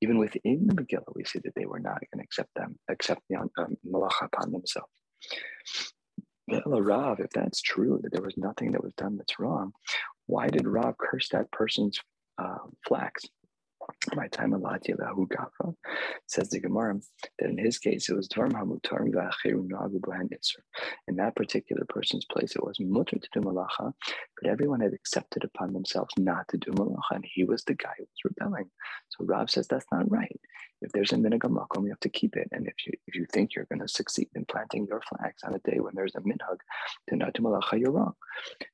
Even 0.00 0.18
within 0.18 0.66
the 0.66 0.74
Megillah, 0.74 1.14
we 1.14 1.24
see 1.24 1.40
that 1.44 1.54
they 1.54 1.66
were 1.66 1.78
not 1.78 2.00
going 2.00 2.18
to 2.18 2.24
accept 2.24 2.50
them, 2.56 2.78
accept 2.88 3.20
the 3.28 3.36
um, 3.36 3.50
malacha 3.86 4.24
upon 4.24 4.50
themselves. 4.52 4.88
If 6.48 7.30
that's 7.30 7.60
true, 7.60 8.00
that 8.02 8.12
there 8.12 8.22
was 8.22 8.36
nothing 8.36 8.72
that 8.72 8.82
was 8.82 8.94
done 8.94 9.16
that's 9.16 9.38
wrong, 9.38 9.72
why 10.30 10.46
did 10.46 10.66
Rav 10.66 10.96
curse 10.96 11.28
that 11.30 11.50
person's 11.50 11.98
uh, 12.40 12.58
flax? 12.86 13.24
My 14.14 14.28
time 14.28 14.52
Lahu 14.52 15.26
Gafa 15.26 15.74
says 16.28 16.50
the 16.50 16.60
Gemara 16.60 17.00
that 17.38 17.50
in 17.50 17.58
his 17.58 17.78
case 17.78 18.08
it 18.08 18.14
was 18.14 18.28
Dvarm 18.28 18.52
Hamutar 18.52 19.00
In 21.08 21.16
that 21.16 21.34
particular 21.34 21.84
person's 21.88 22.24
place, 22.30 22.54
it 22.54 22.64
was 22.64 22.78
mutter 22.78 23.18
to 23.18 23.28
do 23.32 23.40
malacha, 23.40 23.92
but 24.40 24.50
everyone 24.50 24.80
had 24.80 24.92
accepted 24.92 25.42
upon 25.42 25.72
themselves 25.72 26.14
not 26.16 26.46
to 26.50 26.58
do 26.58 26.70
malacha, 26.70 27.16
and 27.16 27.24
he 27.26 27.42
was 27.42 27.64
the 27.64 27.74
guy 27.74 27.90
who 27.98 28.04
was 28.04 28.32
rebelling. 28.38 28.70
So 29.08 29.24
Rav 29.24 29.50
says 29.50 29.66
that's 29.66 29.86
not 29.90 30.08
right. 30.08 30.40
If 30.82 30.92
there's 30.92 31.12
a 31.12 31.16
minhag 31.16 31.40
makom, 31.40 31.84
you 31.84 31.90
have 31.90 32.00
to 32.00 32.08
keep 32.08 32.36
it. 32.36 32.48
And 32.52 32.66
if 32.66 32.74
you 32.86 32.92
if 33.06 33.14
you 33.14 33.26
think 33.32 33.54
you're 33.54 33.66
going 33.66 33.80
to 33.80 33.88
succeed 33.88 34.28
in 34.34 34.44
planting 34.46 34.86
your 34.86 35.02
flags 35.02 35.42
on 35.44 35.54
a 35.54 35.58
day 35.70 35.78
when 35.80 35.94
there's 35.94 36.14
a 36.14 36.20
minhag 36.20 36.58
malacha, 37.40 37.80
you're 37.80 37.90
wrong. 37.90 38.14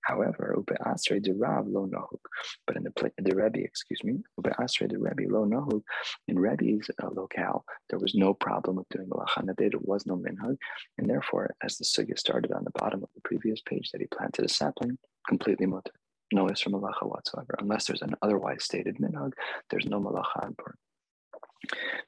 However, 0.03 0.55
ube 0.57 0.77
asre 0.85 1.23
de 1.23 1.33
rav 1.33 1.67
lo 1.67 1.87
nahuk, 1.87 2.21
but 2.67 2.77
in 2.77 2.85
the 2.85 3.13
the 3.19 3.35
Rebbe, 3.35 3.61
excuse 3.63 4.03
me, 4.05 4.23
ube 4.39 4.53
asre 4.59 4.89
de 4.89 4.99
Rebbe 4.99 5.25
lo 5.29 5.45
nahuk, 5.45 5.83
in 6.29 6.39
Rebbe's 6.39 6.91
uh, 7.03 7.09
locale, 7.09 7.65
there 7.91 7.99
was 7.99 8.15
no 8.15 8.35
problem 8.35 8.77
with 8.77 8.89
doing 8.91 9.09
malacha 9.09 9.39
on 9.39 9.47
the 9.47 9.55
day. 9.55 9.69
There 9.69 9.81
was 9.83 10.07
no 10.07 10.17
minhag, 10.17 10.57
and 10.99 11.09
therefore, 11.09 11.55
as 11.63 11.77
the 11.79 11.85
sugya 11.85 12.19
started 12.19 12.53
on 12.53 12.65
the 12.65 12.79
bottom 12.79 13.03
of 13.03 13.09
the 13.15 13.21
previous 13.23 13.61
page, 13.63 13.91
that 13.91 14.01
he 14.01 14.07
planted 14.07 14.45
a 14.45 14.49
sapling, 14.49 14.99
completely 15.29 15.67
mutter. 15.67 15.93
No 16.33 16.47
isra 16.47 16.73
malacha 16.73 17.09
whatsoever, 17.09 17.55
unless 17.59 17.87
there's 17.87 18.03
an 18.03 18.15
otherwise 18.23 18.65
stated 18.65 18.97
minhag. 18.99 19.33
There's 19.71 19.87
no 19.87 20.01
malacha 20.01 20.45
on. 20.45 20.57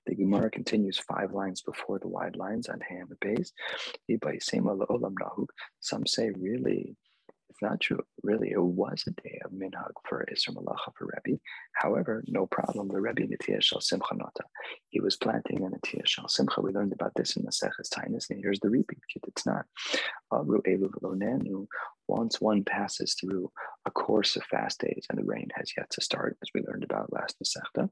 The 0.06 0.14
Gemara 0.14 0.50
continues 0.50 0.98
five 0.98 1.32
lines 1.32 1.62
before 1.62 1.98
the 1.98 2.08
wide 2.08 2.36
lines 2.36 2.68
on 2.68 2.80
Ham 2.80 3.08
base. 3.20 3.52
Some 5.80 6.06
say 6.06 6.30
really 6.30 6.96
it's 7.58 7.62
not 7.62 7.80
true. 7.80 8.04
Really, 8.22 8.50
it 8.50 8.62
was 8.62 9.02
a 9.06 9.10
day 9.10 9.40
of 9.44 9.50
minhag 9.50 9.90
for 10.08 10.24
Isra 10.32 10.54
Malacha 10.54 10.92
for 10.96 11.10
Rebbe. 11.24 11.40
However, 11.72 12.22
no 12.28 12.46
problem. 12.46 12.88
The 12.88 13.00
Rebbe 13.00 13.22
Natiya 13.22 13.60
Shal 13.62 13.80
Simcha. 13.80 14.14
He 14.90 15.00
was 15.00 15.16
planting 15.16 15.64
a 15.64 15.68
Natiya 15.68 16.06
Shal 16.06 16.28
Simcha. 16.28 16.60
We 16.60 16.70
learned 16.70 16.92
about 16.92 17.14
this 17.16 17.36
in 17.36 17.44
the 17.44 17.50
Seches 17.50 17.90
Taanis, 17.92 18.30
and 18.30 18.38
here's 18.40 18.60
the 18.60 18.70
repeat. 18.70 19.00
It's 19.26 19.46
not. 19.46 19.64
Once 22.08 22.40
one 22.40 22.64
passes 22.64 23.14
through 23.14 23.50
a 23.86 23.90
course 23.90 24.36
of 24.36 24.42
fast 24.44 24.80
days 24.80 25.06
and 25.08 25.18
the 25.18 25.24
rain 25.24 25.48
has 25.54 25.72
yet 25.76 25.88
to 25.90 26.00
start, 26.00 26.36
as 26.42 26.48
we 26.54 26.62
learned 26.62 26.84
about 26.84 27.12
last 27.12 27.36
Masechta. 27.40 27.88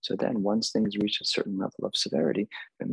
So 0.00 0.14
then 0.16 0.42
once 0.42 0.70
things 0.70 0.96
reach 0.96 1.20
a 1.20 1.24
certain 1.24 1.58
level 1.58 1.84
of 1.84 1.96
severity, 1.96 2.48
we 2.80 2.92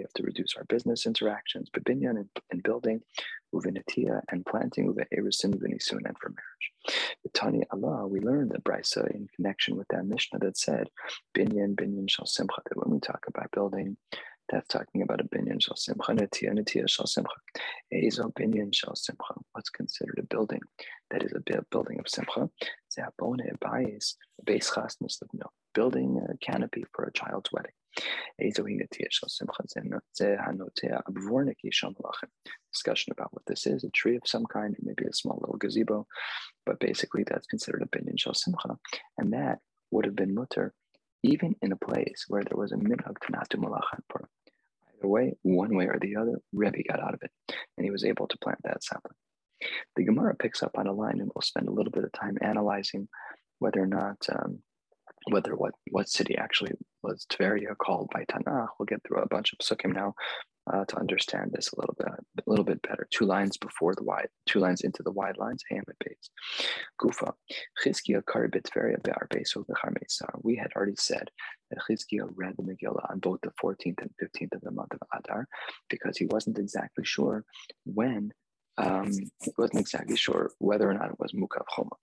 have 0.00 0.12
to 0.14 0.22
reduce 0.22 0.54
our 0.56 0.64
business 0.64 1.06
interactions, 1.06 1.70
bebinyan 1.70 2.16
and, 2.16 2.28
and 2.50 2.62
building, 2.62 3.00
uvinatia 3.54 4.22
and 4.30 4.44
planting, 4.46 4.92
uve'erisin, 4.92 5.54
uvinisun, 5.54 6.04
and 6.04 6.16
for 6.18 6.30
marriage. 6.30 6.72
Tani 7.34 7.62
Allah, 7.70 8.06
we 8.06 8.20
learned 8.20 8.50
that 8.50 8.64
brisa 8.64 9.10
in 9.14 9.28
connection 9.36 9.76
with 9.76 9.88
that 9.88 10.06
Mishnah 10.06 10.38
that 10.40 10.56
said, 10.56 10.88
binyan, 11.36 11.74
binyan 11.74 12.08
shal 12.08 12.26
simcha, 12.26 12.62
that 12.68 12.78
when 12.78 12.90
we 12.90 13.00
talk 13.00 13.24
about 13.28 13.50
building, 13.52 13.96
that's 14.52 14.68
talking 14.68 15.00
about 15.00 15.20
a 15.20 15.24
binyan 15.24 15.60
shal 15.60 15.76
simcha, 15.76 16.12
netia, 16.12 16.52
netia 16.52 16.88
shal 16.88 17.06
simcha. 17.06 17.34
Ezo 17.92 18.32
binyan 18.34 18.72
shal 18.72 18.94
simcha. 18.94 19.34
What's 19.52 19.70
considered 19.70 20.18
a 20.18 20.26
building 20.26 20.60
that 21.10 21.22
is 21.24 21.32
a 21.32 21.40
building 21.70 21.98
of 21.98 22.06
simcha? 22.06 22.50
Zehabone 22.94 23.58
bayis, 23.58 24.14
chasnas 24.46 25.22
of 25.22 25.28
no. 25.32 25.46
Building 25.74 26.20
a 26.28 26.36
canopy 26.44 26.84
for 26.92 27.04
a 27.04 27.12
child's 27.12 27.50
wedding. 27.50 27.72
Discussion 32.72 33.12
about 33.12 33.32
what 33.32 33.46
this 33.46 33.66
is, 33.66 33.84
a 33.84 33.90
tree 33.90 34.16
of 34.16 34.22
some 34.26 34.44
kind, 34.46 34.76
maybe 34.82 35.04
a 35.04 35.12
small 35.12 35.38
little 35.40 35.56
gazebo, 35.56 36.06
but 36.66 36.78
basically 36.78 37.24
that's 37.24 37.46
considered 37.46 37.82
a 37.82 37.86
binyan 37.96 38.18
shal 38.18 38.34
simcha, 38.34 38.76
and 39.16 39.32
that 39.32 39.60
would 39.90 40.04
have 40.04 40.16
been 40.16 40.34
mutter 40.34 40.74
even 41.22 41.54
in 41.62 41.72
a 41.72 41.76
place 41.76 42.24
where 42.28 42.42
there 42.42 42.58
was 42.58 42.72
a 42.72 42.76
minhag 42.76 43.18
to 43.20 43.32
not 43.32 43.48
do 43.48 43.58
malacha 43.58 43.98
Either 44.98 45.08
way, 45.08 45.34
one 45.42 45.74
way 45.74 45.86
or 45.86 45.98
the 46.00 46.16
other, 46.16 46.40
Rebbe 46.52 46.82
got 46.88 47.00
out 47.00 47.14
of 47.14 47.20
it, 47.22 47.30
and 47.76 47.84
he 47.84 47.90
was 47.90 48.04
able 48.04 48.26
to 48.28 48.38
plant 48.38 48.58
that 48.64 48.82
sapling. 48.82 49.16
The 49.96 50.04
Gemara 50.04 50.34
picks 50.34 50.62
up 50.62 50.72
on 50.76 50.86
a 50.86 50.92
line, 50.92 51.20
and 51.20 51.30
we'll 51.34 51.42
spend 51.42 51.68
a 51.68 51.72
little 51.72 51.92
bit 51.92 52.04
of 52.04 52.12
time 52.12 52.36
analyzing 52.40 53.08
whether 53.58 53.80
or 53.80 53.86
not 53.86 54.16
um, 54.32 54.60
whether 55.30 55.54
what 55.54 55.72
what 55.90 56.08
city 56.08 56.36
actually 56.36 56.72
was 57.02 57.26
Tveria 57.30 57.76
called 57.76 58.10
by 58.12 58.24
Tanakh. 58.24 58.68
We'll 58.78 58.86
get 58.86 59.02
through 59.06 59.22
a 59.22 59.28
bunch 59.28 59.52
of 59.52 59.58
psukim 59.60 59.94
now 59.94 60.14
uh, 60.72 60.84
to 60.84 60.96
understand 60.98 61.50
this 61.52 61.72
a 61.72 61.80
little 61.80 61.94
bit 61.98 62.08
a 62.08 62.42
little 62.46 62.64
bit 62.64 62.82
better. 62.82 63.06
Two 63.10 63.24
lines 63.24 63.56
before 63.56 63.94
the 63.94 64.04
wide, 64.04 64.28
two 64.46 64.60
lines 64.60 64.82
into 64.82 65.02
the 65.02 65.10
wide 65.10 65.36
lines, 65.36 65.62
and 65.70 65.82
karibit 68.22 68.62
Tveria 68.62 69.02
be'ar 69.02 69.28
beso 69.30 69.64
We 70.42 70.56
had 70.56 70.72
already 70.76 70.96
said 70.96 71.30
that 71.70 71.80
Chizkiah 71.88 72.30
read 72.34 72.54
the 72.56 72.62
Megillah 72.62 73.10
on 73.10 73.18
both 73.18 73.40
the 73.42 73.52
14th 73.62 74.00
and 74.00 74.10
15th 74.22 74.54
of 74.54 74.60
the 74.62 74.70
month 74.70 74.92
of 74.92 75.00
Adar 75.14 75.46
because 75.88 76.16
he 76.16 76.26
wasn't 76.26 76.58
exactly 76.58 77.04
sure 77.04 77.44
when 77.84 78.32
um, 78.78 79.12
he 79.12 79.50
wasn't 79.58 79.80
exactly 79.80 80.16
sure 80.16 80.50
whether 80.58 80.88
or 80.88 80.94
not 80.94 81.10
it 81.10 81.18
was 81.18 81.32
Mukaf 81.32 81.66
Choma. 81.74 81.96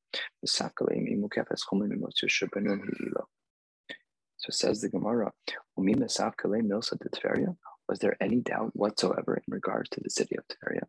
So 4.37 4.51
says 4.51 4.81
the 4.81 4.89
Gemara, 4.89 5.31
was 7.89 7.99
there 7.99 8.15
any 8.21 8.39
doubt 8.39 8.71
whatsoever 8.73 9.35
in 9.35 9.43
regards 9.51 9.89
to 9.89 9.99
the 10.01 10.09
city 10.09 10.35
of 10.37 10.45
Tveria? 10.47 10.83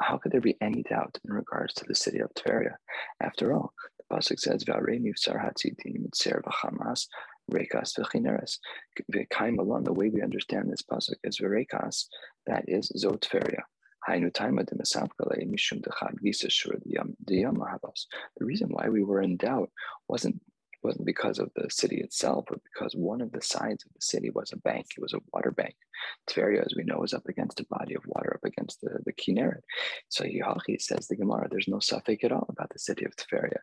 How 0.00 0.18
could 0.18 0.32
there 0.32 0.40
be 0.40 0.56
any 0.60 0.82
doubt 0.82 1.18
in 1.24 1.32
regards 1.32 1.72
to 1.74 1.84
the 1.86 1.94
city 1.94 2.18
of 2.18 2.34
Tveria? 2.34 2.74
After 3.20 3.54
all, 3.54 3.72
the 3.98 4.16
Pasuk 4.16 4.40
says, 4.40 4.64
"V'arei 4.64 5.00
Rekas 7.52 7.96
v'chineres. 7.96 8.58
V'kaim 9.12 9.58
alon, 9.58 9.84
the 9.84 9.92
way 9.92 10.10
we 10.10 10.20
understand 10.20 10.68
this 10.68 10.82
pasuk 10.82 11.14
is 11.22 11.38
v'rekas, 11.38 12.06
that 12.46 12.64
is 12.66 12.90
zotferia. 12.96 13.62
The 14.08 14.30
reason 18.40 18.68
why 18.68 18.88
we 18.88 19.02
were 19.02 19.20
in 19.20 19.36
doubt 19.36 19.70
wasn't 20.08 20.40
wasn't 20.86 21.04
because 21.04 21.38
of 21.38 21.50
the 21.56 21.68
city 21.68 22.00
itself, 22.00 22.44
but 22.48 22.60
because 22.64 22.94
one 22.94 23.20
of 23.20 23.32
the 23.32 23.42
sides 23.42 23.84
of 23.84 23.92
the 23.92 24.00
city 24.00 24.30
was 24.30 24.52
a 24.52 24.56
bank. 24.58 24.86
It 24.96 25.00
was 25.02 25.12
a 25.12 25.20
water 25.32 25.50
bank. 25.50 25.74
Tveria, 26.30 26.64
as 26.64 26.74
we 26.76 26.84
know, 26.84 27.02
is 27.02 27.12
up 27.12 27.26
against 27.28 27.60
a 27.60 27.66
body 27.68 27.94
of 27.94 28.04
water, 28.06 28.34
up 28.34 28.44
against 28.44 28.80
the, 28.80 28.98
the 29.04 29.12
Kinneret. 29.12 29.60
So 30.08 30.24
Yahachi 30.24 30.80
says 30.80 31.08
the 31.08 31.16
Gemara, 31.16 31.48
there's 31.50 31.68
no 31.68 31.78
safek 31.78 32.24
at 32.24 32.32
all 32.32 32.46
about 32.48 32.70
the 32.72 32.78
city 32.78 33.04
of 33.04 33.16
Tveria. 33.16 33.58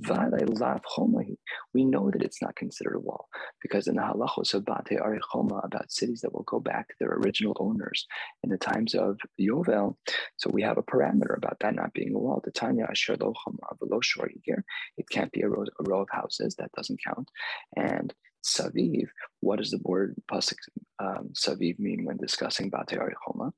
We 0.00 1.84
know 1.84 2.10
that 2.10 2.22
it's 2.22 2.42
not 2.42 2.56
considered 2.56 2.96
a 2.96 3.00
wall 3.00 3.28
because 3.62 3.88
in 3.88 3.96
the 3.96 4.02
halachos 4.02 4.54
of 4.54 4.64
Bate 4.64 4.98
Arichoma 5.00 5.64
about 5.64 5.90
cities 5.90 6.20
that 6.22 6.32
will 6.32 6.44
go 6.44 6.60
back 6.60 6.88
to 6.88 6.94
their 7.00 7.14
original 7.14 7.56
owners 7.58 8.06
in 8.44 8.50
the 8.50 8.58
times 8.58 8.94
of 8.94 9.18
Yovel, 9.40 9.96
so 10.36 10.50
we 10.52 10.62
have 10.62 10.78
a 10.78 10.82
parameter 10.82 11.36
about 11.36 11.58
that 11.60 11.74
not 11.74 11.92
being 11.94 12.14
a 12.14 12.18
wall. 12.18 12.42
Tanya 12.54 12.86
Asher 12.90 13.16
It 14.96 15.08
can't 15.10 15.32
be 15.32 15.42
a 15.42 15.48
row, 15.48 15.64
a 15.64 15.82
row 15.90 16.02
of 16.02 16.08
houses. 16.12 16.54
That 16.56 16.72
doesn't 16.76 17.00
count. 17.04 17.30
And 17.76 18.14
Saviv, 18.44 19.08
what 19.40 19.58
does 19.58 19.70
the 19.72 19.80
word 19.82 20.14
pasuk 20.30 20.56
um, 21.00 21.30
Saviv 21.34 21.78
mean 21.78 22.04
when 22.04 22.16
discussing 22.18 22.70
Bate 22.70 22.98
Arichoma? 22.98 23.52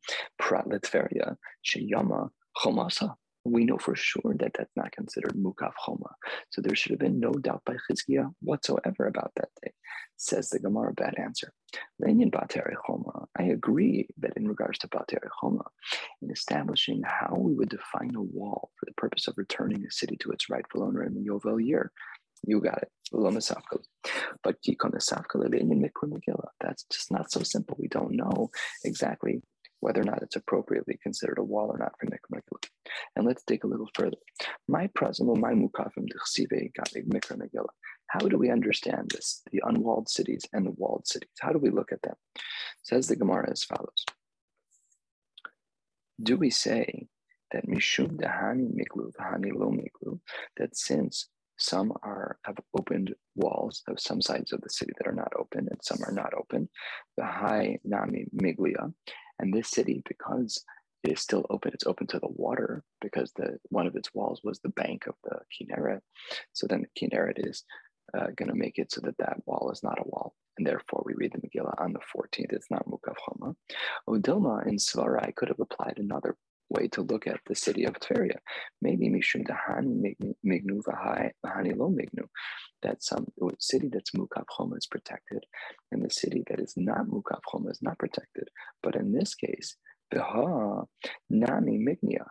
Sheyama 1.65 2.31
Chomasa 2.57 3.15
we 3.45 3.65
know 3.65 3.79
for 3.79 3.97
sure 3.97 4.35
that 4.39 4.53
that's 4.57 4.77
not 4.77 4.93
considered 4.93 5.33
mukaf 5.33 5.73
choma. 5.85 6.15
So 6.51 6.61
there 6.61 6.75
should 6.75 6.91
have 6.91 6.99
been 6.99 7.21
no 7.21 7.33
doubt 7.33 7.63
by 7.65 7.77
Chizkiah 7.89 8.33
whatsoever 8.41 9.07
about 9.07 9.33
that 9.37 9.49
day. 9.63 9.73
Says 10.17 10.51
the 10.51 10.59
Gemara, 10.59 10.93
bad 10.93 11.15
answer. 11.19 11.53
Lenyan 12.03 12.31
bateri 12.31 12.75
choma. 12.87 13.27
I 13.39 13.45
agree 13.45 14.09
that 14.19 14.37
in 14.37 14.47
regards 14.47 14.79
to 14.81 14.89
bateri 14.89 15.29
choma, 15.41 15.65
in 16.21 16.31
establishing 16.31 17.03
how 17.05 17.35
we 17.39 17.55
would 17.55 17.71
define 17.71 18.15
a 18.15 18.23
wall 18.23 18.71
for 18.79 18.87
the 18.87 18.95
purpose 18.95 19.29
of 19.29 19.39
returning 19.39 19.85
a 19.87 19.91
city 19.91 20.17
to 20.21 20.31
its 20.31 20.51
rightful 20.51 20.83
owner 20.83 21.03
in 21.03 21.15
the 21.15 21.21
Yovel 21.21 21.65
year, 21.65 21.93
you 22.47 22.61
got 22.61 22.83
it. 22.83 22.91
But 24.43 24.57
that's 26.61 26.85
just 26.85 27.11
not 27.11 27.33
so 27.33 27.43
simple. 27.43 27.77
We 27.79 27.89
don't 27.89 28.17
know 28.17 28.51
exactly 28.85 29.43
whether 29.81 30.01
or 30.01 30.05
not 30.05 30.23
it's 30.23 30.37
appropriately 30.37 30.99
considered 31.03 31.39
a 31.39 31.45
wall 31.45 31.69
or 31.69 31.79
not 31.79 31.93
for 31.99 32.07
Megillah. 32.07 32.69
And 33.17 33.27
let's 33.27 33.43
dig 33.45 33.65
a 33.65 33.67
little 33.67 33.89
further. 33.95 34.17
My 34.69 34.89
my 34.97 35.53
mukafim 35.53 36.07
Mikra 37.09 37.37
Megillah. 37.37 37.75
How 38.09 38.21
do 38.21 38.39
we 38.39 38.51
understand 38.51 39.11
this, 39.11 39.43
the 39.53 39.63
unwalled 39.65 40.09
cities 40.09 40.45
and 40.53 40.67
the 40.67 40.73
walled 40.73 41.07
cities? 41.07 41.31
How 41.41 41.53
do 41.53 41.59
we 41.59 41.71
look 41.71 41.93
at 41.93 42.03
them? 42.03 42.15
Says 42.83 43.07
the 43.07 43.17
Gemara 43.17 43.51
as 43.51 43.65
follows. 43.65 44.05
Do 46.23 46.37
we 46.37 46.51
say 46.51 47.07
that 47.53 47.67
Mishum 47.67 48.17
Dahani 48.21 48.69
Miklu, 48.75 49.13
Dahani 49.19 49.53
Lo 49.55 49.71
Miklu, 49.71 50.21
that 50.57 50.77
since 50.77 51.29
some 51.57 51.93
are 52.03 52.39
have 52.45 52.57
opened 52.77 53.15
walls 53.37 53.83
of 53.87 54.01
some 54.01 54.21
sides 54.21 54.53
of 54.53 54.61
the 54.63 54.71
city 54.71 54.93
that 54.99 55.07
are 55.07 55.15
not 55.15 55.33
open 55.39 55.69
and 55.71 55.81
some 55.83 55.99
are 56.05 56.13
not 56.13 56.33
open, 56.35 56.69
the 57.17 57.25
high 57.25 57.79
Nami 57.85 58.27
Miglia, 58.35 58.93
and 59.41 59.53
this 59.53 59.71
city, 59.71 60.03
because 60.07 60.65
it 61.03 61.13
is 61.13 61.21
still 61.21 61.47
open, 61.51 61.73
it's 61.73 61.87
open 61.87 62.07
to 62.09 62.19
the 62.19 62.29
water 62.29 62.85
because 63.01 63.33
the 63.37 63.59
one 63.71 63.87
of 63.87 63.97
its 63.97 64.11
walls 64.15 64.41
was 64.45 64.61
the 64.61 64.69
bank 64.71 65.07
of 65.07 65.15
the 65.25 65.39
Kinneret. 65.51 66.01
So 66.53 66.67
then 66.67 66.83
the 66.83 67.01
Kinneret 67.01 67.49
is 67.49 67.65
uh, 68.17 68.27
going 68.37 68.49
to 68.49 68.55
make 68.55 68.79
it 68.79 68.93
so 68.93 69.01
that 69.03 69.17
that 69.19 69.39
wall 69.47 69.71
is 69.73 69.83
not 69.83 69.99
a 69.99 70.09
wall. 70.09 70.35
And 70.59 70.67
therefore, 70.67 71.03
we 71.07 71.15
read 71.15 71.33
the 71.33 71.39
Megillah 71.39 71.81
on 71.81 71.93
the 71.93 72.01
14th. 72.15 72.53
It's 72.53 72.71
not 72.71 72.87
Mukaf 72.87 73.17
Choma. 73.25 73.55
Odilma 74.09 74.67
in 74.67 74.77
Svarai 74.77 75.35
could 75.35 75.49
have 75.49 75.61
applied 75.61 75.95
another 75.97 76.37
way 76.71 76.89
to 76.89 77.03
look 77.03 77.27
at 77.27 77.41
the 77.47 77.55
city 77.55 77.85
of 77.85 77.95
Tveria. 77.95 78.39
Maybe 78.81 79.09
Mishum 79.09 79.47
Dahani 79.47 80.17
Mignu 80.45 80.81
Vahani 80.83 81.77
Lo 81.77 81.91
Mignu. 81.91 82.27
That 82.83 83.03
some 83.03 83.27
um, 83.43 83.51
city 83.59 83.91
that's 83.93 84.13
Choma 84.57 84.77
is 84.77 84.87
protected, 84.87 85.45
and 85.93 86.03
the 86.03 86.11
city 86.11 86.43
that 86.49 86.61
is 86.61 86.75
not 86.77 87.07
Choma 87.51 87.71
is 87.71 87.83
not 87.83 87.99
protected. 87.99 88.49
But 88.83 88.97
in 88.97 89.13
this 89.13 89.35
case, 89.35 89.77
Beha 90.11 90.85
Nami 91.29 91.79
Mignia 91.79 92.25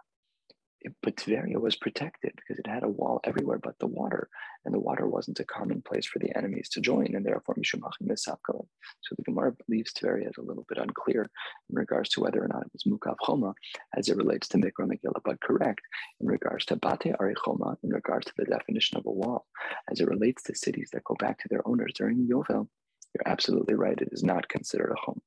but 1.02 1.18
Tveria 1.18 1.60
was 1.60 1.76
protected 1.76 2.32
because 2.36 2.60
it 2.60 2.68
had 2.68 2.84
a 2.84 2.90
wall 2.90 3.20
everywhere 3.24 3.60
but 3.62 3.78
the 3.80 3.88
water, 3.88 4.30
and 4.66 4.74
the 4.74 4.80
water 4.80 5.08
wasn't 5.08 5.40
a 5.40 5.46
common 5.46 5.82
place 5.82 6.06
for 6.06 6.20
the 6.20 6.36
enemies 6.38 6.70
to 6.70 6.82
join, 6.82 7.16
and 7.16 7.26
therefore 7.26 7.56
Mishumachim 7.56 8.08
Misapkalim. 8.08 8.68
So 9.02 9.16
the 9.18 9.24
Gemara 9.24 9.56
leaves 9.68 9.94
Tveria 9.94 10.30
is 10.30 10.38
a 10.38 10.42
little 10.42 10.66
bit 10.70 10.78
unclear 10.78 11.30
in 11.70 11.76
regards 11.76 12.10
to 12.10 12.22
whether 12.22 12.44
or 12.44 12.48
not 12.48 12.64
it 12.64 12.72
was 12.72 12.84
Mukaf 12.84 13.16
Choma 13.26 13.54
as 13.96 14.10
it 14.10 14.18
relates 14.18 14.48
to 14.50 14.58
Mikra 14.58 14.88
Megillah, 14.88 15.22
but 15.24 15.42
correct 15.42 15.82
in 16.22 16.28
regards 16.28 16.66
to 16.66 16.76
Bate 16.76 17.14
Ari 17.20 17.36
Choma, 17.44 17.78
in 17.84 17.90
regards 17.90 18.26
to 18.28 18.34
the 18.38 18.46
definition 18.46 18.98
of 18.98 19.06
a 19.06 19.12
wall, 19.12 19.46
as 19.92 20.00
it 20.00 20.08
relates 20.08 20.44
to 20.44 20.56
cities 20.56 20.90
that 20.94 21.04
go 21.04 21.16
back 21.20 21.40
to 21.40 21.48
their 21.50 21.68
owners 21.68 21.92
during 21.96 22.28
Yovel. 22.28 22.68
You're 23.14 23.28
absolutely 23.34 23.76
right, 23.76 24.00
it 24.00 24.10
is 24.12 24.24
not 24.24 24.48
considered 24.50 24.92
a 24.92 25.00
home. 25.00 25.22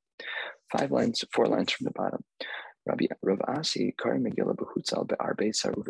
Five 0.71 0.93
lines, 0.93 1.25
four 1.35 1.47
lines 1.47 1.73
from 1.73 1.85
the 1.85 1.91
bottom. 1.91 2.25
Rabbi 2.85 3.07
Rav 3.23 3.41
Asi 3.47 3.95
Kari 3.97 4.19
Megillah 4.19 4.57
Bechutzal 4.57 5.07
Be'arbe 5.07 5.55
Saru 5.55 5.85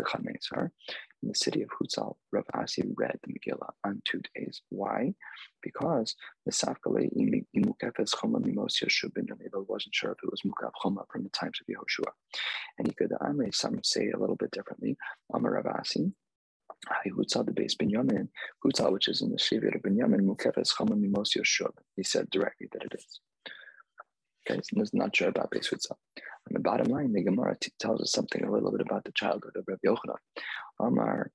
in 1.23 1.29
the 1.29 1.35
city 1.35 1.63
of 1.63 1.71
Hutzal, 1.71 2.17
Rav 2.33 2.45
Asi 2.53 2.83
read 2.97 3.19
the 3.23 3.33
Megillah 3.33 3.71
on 3.85 4.03
two 4.05 4.21
days. 4.35 4.61
Why? 4.69 5.15
Because 5.63 6.15
Misafkale 6.49 7.09
Imukefes 7.57 8.15
Choma 8.21 8.41
Mimos 8.41 8.83
Yeshua 8.83 9.15
ben 9.15 9.27
wasn't 9.69 9.95
sure 9.95 10.13
if 10.13 10.19
it 10.23 10.31
was 10.31 10.43
Mukaf 10.43 10.73
Choma 10.83 11.05
from 11.11 11.23
the 11.23 11.31
times 11.31 11.61
of 11.61 11.75
Yehoshua. 11.75 12.11
And 12.79 12.89
he 12.89 12.95
could, 12.95 13.13
I 13.21 13.33
may 13.33 13.51
some 13.53 13.79
say 13.83 14.11
a 14.11 14.19
little 14.19 14.37
bit 14.37 14.51
differently. 14.51 14.97
Amar 15.33 15.53
Rav 15.53 15.67
Asi, 15.67 16.13
Hutzal 17.07 17.47
the 17.47 17.53
base 17.53 17.77
Binyamin, 17.77 18.29
Hutzal, 18.65 18.93
which 18.93 19.09
is 19.09 19.23
in 19.23 19.31
the 19.31 19.39
Shevir 19.39 19.75
of 19.75 19.83
Binyamin, 19.83 20.27
Mukefes 20.27 20.77
Choma 20.77 20.97
Mimos 20.97 21.37
Yeshua. 21.39 21.71
He 21.97 22.03
said 22.03 22.29
directly 22.31 22.69
that 22.73 22.83
it 22.83 22.93
is. 22.99 23.21
Okay, 24.45 24.61
so 24.61 24.81
it's 24.83 24.93
not 24.93 25.15
sure 25.15 25.29
about 25.29 25.53
base 25.53 25.71
Hutzal. 25.71 25.97
On 26.49 26.55
the 26.55 26.61
bottom 26.61 26.89
line, 26.89 27.13
the 27.13 27.23
Gemara 27.23 27.57
tells 27.79 28.01
us 28.01 28.13
something 28.13 28.45
a 28.45 28.51
little 28.51 28.73
bit 28.73 28.81
about 28.81 29.05
the 29.05 29.13
childhood 29.13 29.57
of 29.57 29.65
Rabbi 29.67 29.87
Yochanan. 29.87 30.17
Amar 30.81 31.31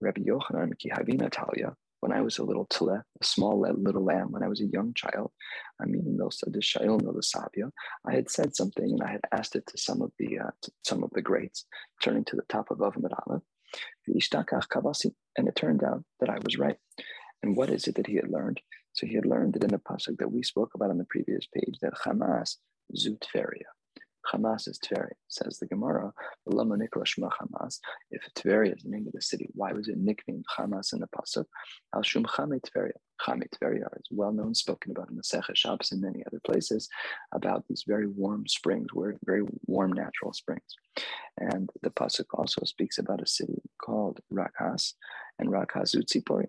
Rabbi 0.00 0.22
Yochanan 0.22 0.78
ki 0.78 0.90
havina 0.90 1.30
talia. 1.30 1.74
When 2.00 2.12
I 2.12 2.20
was 2.20 2.38
a 2.38 2.44
little 2.44 2.66
tile, 2.66 3.02
a 3.20 3.24
small 3.24 3.60
little 3.60 4.04
lamb, 4.04 4.30
when 4.30 4.42
I 4.42 4.48
was 4.48 4.60
a 4.60 4.66
young 4.66 4.92
child, 4.94 5.32
I 5.80 5.86
mean, 5.86 6.16
the 6.16 7.72
I 8.04 8.14
had 8.14 8.30
said 8.30 8.54
something 8.54 8.84
and 8.84 9.02
I 9.02 9.10
had 9.10 9.22
asked 9.32 9.56
it 9.56 9.66
to 9.66 9.78
some 9.78 10.02
of 10.02 10.12
the 10.18 10.38
uh, 10.38 10.50
some 10.84 11.02
of 11.02 11.10
the 11.14 11.22
greats, 11.22 11.64
turning 12.02 12.24
to 12.26 12.36
the 12.36 12.44
top 12.48 12.70
of 12.70 12.78
Avamid 12.78 13.12
Aleph. 13.26 13.42
And 15.36 15.48
it 15.48 15.56
turned 15.56 15.82
out 15.82 16.04
that 16.20 16.30
I 16.30 16.38
was 16.44 16.58
right. 16.58 16.76
And 17.42 17.56
what 17.56 17.70
is 17.70 17.88
it 17.88 17.96
that 17.96 18.06
he 18.06 18.16
had 18.16 18.30
learned? 18.30 18.60
So 18.92 19.06
he 19.06 19.14
had 19.14 19.26
learned 19.26 19.54
that 19.54 19.64
in 19.64 19.70
the 19.70 19.78
pasuk 19.78 20.18
that 20.18 20.32
we 20.32 20.42
spoke 20.42 20.74
about 20.74 20.90
on 20.90 20.98
the 20.98 21.04
previous 21.04 21.46
page, 21.46 21.78
that 21.82 21.94
Hamas 21.94 22.56
zutferia. 22.96 23.75
Hamas 24.32 24.68
is 24.68 24.78
Tveria, 24.78 25.12
says 25.28 25.58
the 25.58 25.66
Gemara. 25.66 26.12
Hamas. 26.48 27.78
If 28.10 28.22
Tveria 28.34 28.76
is 28.76 28.82
the 28.82 28.90
name 28.90 29.06
of 29.06 29.12
the 29.12 29.22
city, 29.22 29.48
why 29.54 29.72
was 29.72 29.88
it 29.88 29.98
nicknamed 29.98 30.44
Hamas 30.58 30.92
in 30.92 31.00
the 31.00 31.08
pasuk? 31.08 31.46
Al 31.94 32.02
Shum 32.02 32.24
Chame 32.24 32.60
Tveria. 32.60 32.92
Chame 33.20 33.44
Tveria 33.54 33.86
is 33.96 34.08
well 34.10 34.32
known, 34.32 34.54
spoken 34.54 34.90
about 34.90 35.10
in 35.10 35.16
the 35.16 35.22
Sechah 35.22 35.56
Shabbos 35.56 35.92
and 35.92 36.02
many 36.02 36.22
other 36.26 36.40
places, 36.44 36.88
about 37.32 37.64
these 37.68 37.84
very 37.86 38.06
warm 38.06 38.46
springs, 38.46 38.88
where 38.92 39.16
very 39.24 39.42
warm 39.66 39.92
natural 39.92 40.32
springs. 40.32 40.74
And 41.38 41.70
the 41.82 41.90
pasuk 41.90 42.26
also 42.34 42.64
speaks 42.64 42.98
about 42.98 43.22
a 43.22 43.26
city 43.26 43.62
called 43.82 44.20
Rakas, 44.32 44.94
and 45.38 45.48
Rakas 45.48 45.96
Utzipori. 45.96 46.46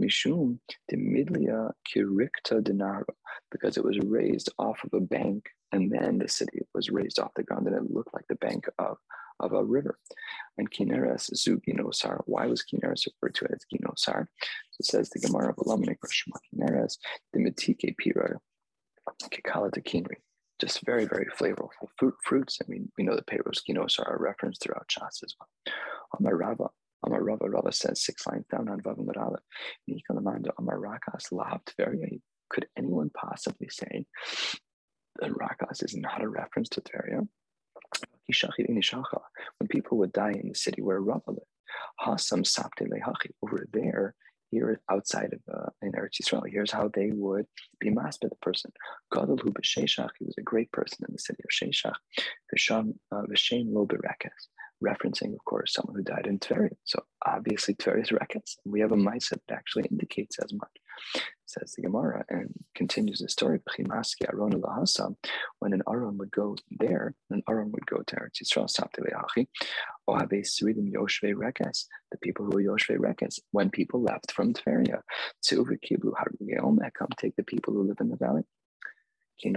Mishum 0.00 0.58
Dimidlia 0.90 1.70
Kirikta 1.88 2.60
Dinara, 2.62 3.04
because 3.50 3.76
it 3.76 3.84
was 3.84 3.98
raised 4.00 4.50
off 4.58 4.82
of 4.84 4.94
a 4.94 5.00
bank 5.00 5.48
and 5.72 5.90
then 5.90 6.18
the 6.18 6.28
city 6.28 6.60
was 6.74 6.90
raised 6.90 7.18
off 7.18 7.34
the 7.34 7.42
ground 7.42 7.66
and 7.66 7.76
it 7.76 7.92
looked 7.92 8.14
like 8.14 8.26
the 8.28 8.36
bank 8.36 8.66
of, 8.78 8.96
of 9.40 9.52
a 9.52 9.64
river. 9.64 9.98
And 10.58 10.70
Kineres 10.70 11.30
Zuginosar. 11.34 12.22
Why 12.26 12.46
was 12.46 12.62
Kineres 12.62 13.06
referred 13.06 13.34
to 13.36 13.46
as 13.52 13.64
Ginosar? 13.72 14.26
It 14.78 14.86
says 14.86 15.10
the 15.10 15.20
Gemara 15.20 15.50
of 15.50 15.56
Alamanik 15.56 15.98
Rashma 16.04 16.36
Kineres, 16.54 16.96
the 17.32 17.40
Mitike 17.40 17.96
Pira, 17.96 18.38
Kikala 19.30 19.70
de 19.70 19.80
Kinri. 19.80 20.16
Just 20.60 20.84
very, 20.84 21.06
very 21.06 21.26
flavorful 21.38 21.88
fruit, 21.98 22.14
fruits. 22.22 22.58
I 22.62 22.68
mean, 22.68 22.90
we 22.98 23.04
know 23.04 23.16
the 23.16 23.22
Peros 23.22 23.60
Ginosar 23.68 24.06
are 24.06 24.18
referenced 24.20 24.62
throughout 24.62 24.88
Shas 24.88 25.24
as 25.24 25.34
well. 25.38 25.74
Amarava, 26.20 26.68
Amar 27.04 27.22
Rava, 27.22 27.48
Rava 27.48 27.72
says 27.72 28.04
six 28.04 28.26
lines 28.26 28.44
down 28.50 28.68
on 28.68 28.80
Vav 28.82 28.98
Marala. 28.98 29.38
Nikanamanda 29.88 30.50
Amar 30.58 30.78
Rakas 30.78 31.32
Labt 31.32 31.72
very 31.78 32.20
could 32.50 32.66
anyone 32.76 33.10
possibly 33.10 33.68
say 33.70 34.04
that 35.20 35.30
Rakas 35.30 35.84
is 35.84 35.96
not 35.96 36.22
a 36.22 36.28
reference 36.28 36.68
to 36.70 36.80
Tveria. 36.80 37.26
When 39.58 39.68
people 39.68 39.98
would 39.98 40.12
die 40.12 40.32
in 40.32 40.48
the 40.48 40.54
city 40.54 40.82
where 40.82 41.00
Rava 41.00 41.30
lived, 41.30 41.46
over 43.42 43.66
there, 43.72 44.14
here 44.50 44.80
outside 44.90 45.32
of 45.32 45.40
uh, 45.52 45.70
in 45.82 45.92
Eretz 45.92 46.20
Yisrael, 46.20 46.42
here's 46.48 46.70
how 46.70 46.90
they 46.92 47.10
would 47.12 47.46
be 47.78 47.90
masked 47.90 48.22
by 48.22 48.28
the 48.28 48.36
person. 48.36 48.72
Gadol 49.12 49.38
hu 49.38 49.52
he 49.62 50.24
was 50.24 50.34
a 50.38 50.42
great 50.42 50.70
person 50.72 51.04
in 51.08 51.12
the 51.12 51.18
city 51.18 51.42
of 51.44 51.50
Sheshach. 51.50 51.94
V'sham 52.54 52.94
uh, 53.12 53.22
v'shem 53.22 53.66
lo 53.72 53.86
berekes, 53.86 54.48
referencing, 54.84 55.32
of 55.34 55.44
course, 55.44 55.74
someone 55.74 55.96
who 55.96 56.02
died 56.02 56.26
in 56.26 56.38
Tveria. 56.38 56.76
So 56.84 57.00
obviously 57.24 57.74
Tveria 57.74 58.02
is 58.02 58.10
rekes. 58.10 58.56
We 58.64 58.80
have 58.80 58.92
a 58.92 58.96
mice 58.96 59.30
that 59.30 59.42
actually 59.50 59.84
indicates 59.90 60.38
as 60.40 60.52
much 60.52 60.70
says 61.50 61.74
the 61.76 61.82
Gemara, 61.82 62.24
and 62.28 62.52
continues 62.74 63.18
the 63.18 63.28
story. 63.28 63.60
When 65.58 65.72
an 65.72 65.82
Aron 65.88 66.18
would 66.18 66.30
go 66.30 66.56
there, 66.70 67.14
an 67.30 67.42
Aron 67.48 67.72
would 67.72 67.86
go 67.86 68.02
to 68.06 68.16
Eretz 68.16 68.42
Yisrael, 68.42 69.46
oh, 70.08 70.18
the 70.18 72.16
people 72.22 72.44
who 72.44 72.50
were 72.52 72.62
Yoshve 72.62 72.98
Rekes, 72.98 73.38
when 73.52 73.70
people 73.70 74.02
left 74.02 74.32
from 74.32 74.52
Tveria, 74.52 75.02
eh, 75.52 76.90
come 76.98 77.08
take 77.16 77.36
the 77.36 77.44
people 77.44 77.74
who 77.74 77.86
live 77.86 78.00
in 78.00 78.08
the 78.08 78.16
valley. 78.16 78.42
When 79.42 79.54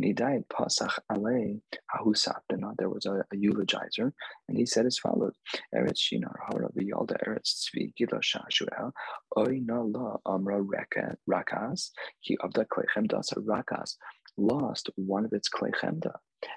he 0.00 0.14
died, 0.14 0.44
Pasach 0.48 0.98
Ale 1.12 1.60
Ahusaptana, 1.94 2.74
there 2.78 2.88
was 2.88 3.04
a, 3.04 3.24
a 3.30 3.36
eulogizer, 3.36 4.10
and 4.48 4.56
he 4.56 4.64
said 4.64 4.86
as 4.86 4.98
follows: 4.98 5.34
Eretz 5.74 5.98
Shinar 5.98 6.38
Hara 6.46 6.70
V'Yalda 6.70 7.22
Eretz 7.26 7.68
Tzvi 7.68 7.94
Gila 7.94 8.20
Shashuel 8.20 8.92
Oy 9.38 9.60
Na 9.62 9.82
La 9.82 10.16
Amra 10.26 10.60
Rakas 10.62 11.90
Ki 12.24 12.36
Avda 12.42 12.66
Klechem 12.66 13.06
Dasa 13.06 13.34
Rakas 13.38 13.96
lost 14.36 14.90
one 14.96 15.24
of 15.24 15.32
its 15.32 15.48
Klechemda. 15.48 16.12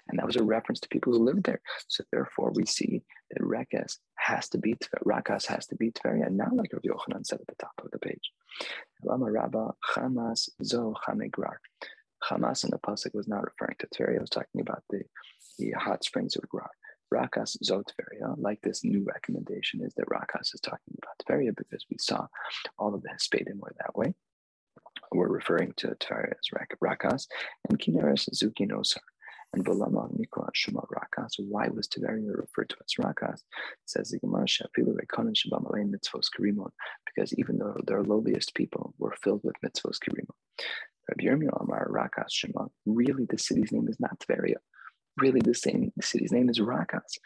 And 0.08 0.18
that 0.18 0.26
was 0.26 0.36
a 0.36 0.44
reference 0.44 0.80
to 0.80 0.90
people 0.90 1.14
who 1.14 1.24
lived 1.24 1.44
there. 1.44 1.62
So 1.88 2.04
therefore, 2.12 2.52
we 2.56 2.66
see 2.66 3.04
that 3.32 3.44
Rakas 3.44 3.98
has 4.16 4.50
to 4.50 4.58
be 4.58 4.76
Rakas 5.06 5.46
has 5.46 5.68
to 5.68 5.76
be 5.76 5.92
Tveria, 5.92 6.32
not 6.32 6.56
like 6.56 6.72
Rav 6.74 6.82
Yochanan 6.82 7.26
said 7.26 7.40
at 7.40 7.48
the 7.48 7.56
top 7.60 7.74
of 7.84 7.92
the 7.92 8.00
page. 8.00 8.32
Lama 9.04 9.32
Rabba 9.32 9.74
Chamas 9.94 10.50
Zo 10.64 10.94
Chamegrar. 11.08 11.58
Hamas 12.30 12.64
in 12.64 12.72
the 12.72 12.80
pasuk 12.80 13.14
was 13.14 13.28
not 13.28 13.44
referring 13.44 13.76
to 13.80 13.88
Tveria. 13.88 14.16
It 14.16 14.22
was 14.22 14.30
talking 14.30 14.62
about 14.62 14.84
the, 14.90 15.04
the 15.60 15.72
hot 15.72 16.04
springs 16.04 16.36
of 16.36 16.50
Grar. 16.50 16.70
Rakas 17.14 17.58
Zo 17.64 17.84
Tveria, 17.84 18.32
uh, 18.32 18.36
like 18.38 18.62
this 18.62 18.84
new 18.84 19.04
recommendation, 19.04 19.82
is 19.84 19.94
that 19.96 20.08
Rakas 20.08 20.54
is 20.54 20.62
talking 20.62 20.96
about 20.98 21.16
Tveria 21.28 21.56
because 21.56 21.86
we 21.90 21.98
saw 22.00 22.28
all 22.78 22.94
of 22.94 23.04
the 23.04 23.10
Hespedim 23.10 23.60
were 23.60 23.76
that 23.80 23.96
way. 23.96 24.14
We're 25.12 25.28
referring 25.28 25.74
to 25.78 25.96
Tveria 25.96 26.34
as 26.34 26.76
Rakas 26.84 27.28
and 27.70 27.80
Kineres 27.80 28.28
Zukinosar 28.34 29.00
and 29.54 29.66
Balama 29.66 30.12
Nikra 30.18 30.50
Shema 30.54 30.82
Rakas. 30.82 31.32
Why 31.40 31.70
was 31.70 31.88
Tiberia 31.88 32.36
referred 32.36 32.70
to 32.70 32.76
as 32.84 33.06
Rakas? 33.06 33.42
Says 33.86 34.10
the 34.10 34.20
Gemara 34.20 34.46
Shafilu 34.46 34.96
Rekonin 34.96 35.34
Shabamalein 35.36 35.92
Mitzvos 35.92 36.28
Kirimon, 36.38 36.72
because 37.06 37.34
even 37.34 37.58
though 37.58 37.78
their 37.88 38.04
lowliest 38.04 38.54
people 38.54 38.94
were 38.98 39.16
filled 39.24 39.42
with 39.44 39.56
Mitzvos 39.66 39.98
Kirimon. 40.00 40.36
Rabbi 41.10 41.24
Yirmiyah 41.24 41.62
Amar 41.62 41.90
Rakas 41.90 42.32
Shema. 42.32 42.66
Really, 42.86 43.26
the 43.30 43.38
city's 43.38 43.72
name 43.72 43.88
is 43.88 44.00
not 44.00 44.20
Tveria. 44.20 44.56
Really, 45.18 45.42
the 45.42 45.54
same 45.54 45.92
city's 46.02 46.32
name 46.32 46.50
is 46.50 46.60
Rakas. 46.60 47.20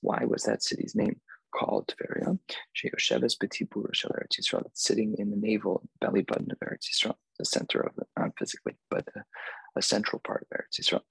Why 0.00 0.24
was 0.24 0.42
that 0.44 0.62
city's 0.62 0.94
name? 0.94 1.20
called 1.54 1.88
Tveria, 1.88 2.38
Sheyosheves 2.76 3.36
Betibur 3.38 3.94
Shel 3.94 4.10
Yisrael, 4.38 4.64
sitting 4.74 5.14
in 5.18 5.30
the 5.30 5.36
navel 5.36 5.82
belly 6.00 6.22
button 6.22 6.50
of 6.50 6.58
Eretz 6.58 6.88
Yisrael, 6.90 7.14
the 7.38 7.44
center 7.44 7.80
of 7.80 7.92
it, 7.98 8.06
not 8.18 8.32
physically, 8.38 8.74
but 8.90 9.08
uh, 9.16 9.20
a 9.76 9.82
central 9.82 10.20
part 10.20 10.46
of 10.50 10.58
Eretz 10.58 10.80
Yisrael. 10.80 11.02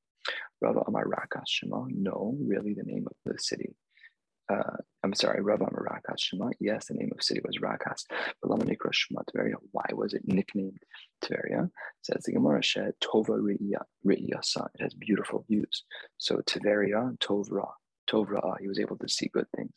Rava 0.62 0.82
Amar 0.88 1.06
Rakas 1.06 1.48
Shema, 1.48 1.86
no, 1.90 2.38
really 2.46 2.74
the 2.74 2.84
name 2.84 3.06
of 3.08 3.16
the 3.26 3.40
city. 3.40 3.76
Uh, 4.50 4.78
I'm 5.04 5.14
sorry, 5.14 5.40
Amar 5.40 5.58
Rakas 5.58 6.20
Shema, 6.20 6.50
yes, 6.60 6.88
the 6.88 6.96
name 6.96 7.10
of 7.12 7.18
the 7.18 7.24
city 7.24 7.42
was 7.46 7.58
Rakas. 7.58 8.04
But 8.42 8.52
Lama 8.52 8.66
Nikra 8.66 8.94
Shema 8.94 9.22
Tveria, 9.22 9.56
why 9.72 9.86
was 9.94 10.14
it 10.14 10.22
nicknamed 10.26 10.80
Tveria? 11.24 11.70
Says 12.02 12.24
the 12.24 12.34
Gemara 12.34 12.62
Shed, 12.62 12.94
Tova 13.02 13.40
Ri'yasa, 14.06 14.68
it 14.76 14.82
has 14.82 14.94
beautiful 14.94 15.46
views. 15.48 15.84
So 16.18 16.38
Tveria, 16.38 17.18
Tovra, 17.20 17.70
Tovra, 18.10 18.56
he 18.60 18.68
was 18.68 18.80
able 18.80 18.98
to 18.98 19.10
see 19.10 19.30
good 19.34 19.48
things. 19.56 19.72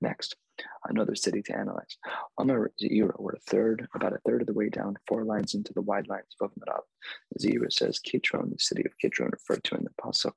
Next, 0.00 0.36
another 0.84 1.14
city 1.14 1.42
to 1.42 1.56
analyze. 1.56 1.98
Amar 2.38 2.70
Zeira, 2.80 3.14
we're 3.18 3.32
a 3.32 3.40
third, 3.48 3.88
about 3.94 4.12
a 4.12 4.20
third 4.24 4.42
of 4.42 4.46
the 4.46 4.52
way 4.52 4.68
down, 4.68 4.96
four 5.08 5.24
lines 5.24 5.54
into 5.54 5.72
the 5.72 5.82
wide 5.82 6.08
lines 6.08 6.36
of 6.40 6.50
Marab. 6.52 6.82
Zeira 7.40 7.72
says 7.72 7.98
Kitron, 7.98 8.50
the 8.50 8.58
city 8.58 8.84
of 8.84 8.92
Kitron, 9.02 9.32
referred 9.32 9.64
to 9.64 9.74
in 9.74 9.84
the 9.84 9.90
Pasuk 10.00 10.34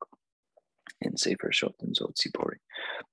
in 1.02 1.18
Sefer 1.18 1.52
Shoftim 1.52 1.94
Zot 1.94 2.16
Tzipori. 2.16 2.58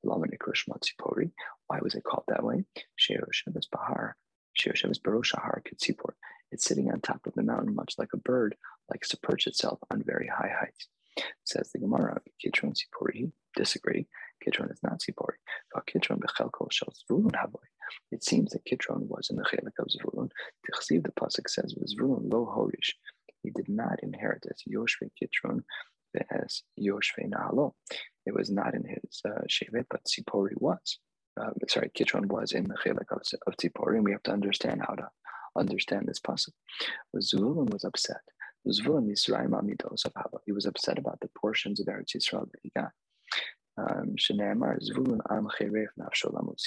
Tzipori. 0.05 1.31
Why 1.66 1.79
was 1.83 1.94
it 1.94 2.05
called 2.05 2.24
that 2.29 2.44
way? 2.44 2.64
Sheosheves 2.98 3.70
Bahar. 3.70 4.16
Sheosheves 4.61 5.01
Baroshahar 5.01 5.62
Kitzipor. 5.62 6.12
It's 6.51 6.64
sitting 6.64 6.90
on 6.90 7.01
top 7.01 7.27
of 7.27 7.35
the 7.35 7.42
mountain, 7.42 7.74
much 7.74 7.94
like 7.98 8.11
a 8.14 8.18
bird, 8.18 8.57
likes 8.90 9.09
to 9.11 9.18
perch 9.18 9.46
itself 9.46 9.79
on 9.90 10.03
very 10.05 10.29
high 10.29 10.53
heights. 10.59 10.88
Says 11.44 11.70
the 11.72 11.81
Gemara, 11.81 12.20
Kitron 12.44 12.74
Tzipori. 12.74 13.31
Disagree. 13.57 14.07
Kitron 14.46 14.70
is 14.70 14.81
not 14.83 15.01
Tzipori. 15.01 15.38
Kitron 15.88 16.20
bechelko 16.20 16.70
shel 16.70 16.92
Zvulun 17.11 17.35
havoy. 17.35 17.66
It 18.12 18.22
seems 18.22 18.53
that 18.53 18.64
Kitron 18.64 19.07
was 19.09 19.29
in 19.31 19.37
the 19.37 19.42
chelik 19.42 19.79
of 19.79 19.88
Zvulun. 19.88 20.31
Tichsiv, 20.64 21.05
the 21.05 21.12
pasuk 21.12 21.48
says, 21.48 21.74
Zvulun 21.74 22.33
lo 22.33 22.46
horish. 22.46 22.92
He 23.42 23.51
did 23.51 23.68
not 23.68 24.03
inherit 24.03 24.44
it. 24.46 24.61
Yoshve 24.68 25.11
Kitron 25.20 25.62
as 26.31 26.62
Yoshve 26.79 27.29
Nahalo. 27.31 27.73
It 28.27 28.35
was 28.35 28.51
not 28.51 28.75
in 28.75 28.85
his 28.85 29.23
uh, 29.27 29.42
Shevet, 29.49 29.87
but 29.90 30.05
Tzipori 30.05 30.55
was. 30.57 30.99
Uh, 31.40 31.51
sorry, 31.68 31.90
Kitron 31.97 32.27
was 32.27 32.53
in 32.53 32.64
the 32.64 32.75
Chelek 32.85 33.11
of, 33.11 33.23
of 33.47 33.57
Tzipori, 33.57 33.97
and 33.97 34.05
we 34.05 34.12
have 34.12 34.23
to 34.25 34.33
understand 34.33 34.83
how 34.87 34.94
to 34.94 35.09
understand 35.57 36.07
this 36.07 36.21
pasuk. 36.21 36.53
Zvulun 37.16 37.71
was 37.73 37.85
upset. 37.85 38.21
Zvulun 38.66 39.09
Yisrael 39.11 39.51
Amidos 39.51 40.05
of 40.05 40.12
Hava. 40.16 40.38
He 40.47 40.53
was 40.53 40.66
upset 40.66 40.99
about 40.99 41.21
the 41.21 41.29
portions 41.40 41.81
of 41.81 41.87
Eretz 41.87 42.16
Yisrael 42.16 42.51
that 42.51 42.61
he 42.62 42.71
got. 42.77 42.90
Um, 43.79 44.16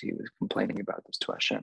He 0.02 0.14
was 0.14 0.30
complaining 0.40 0.80
about 0.80 1.04
this 1.06 1.18
to 1.20 1.32
Hashem. 1.34 1.62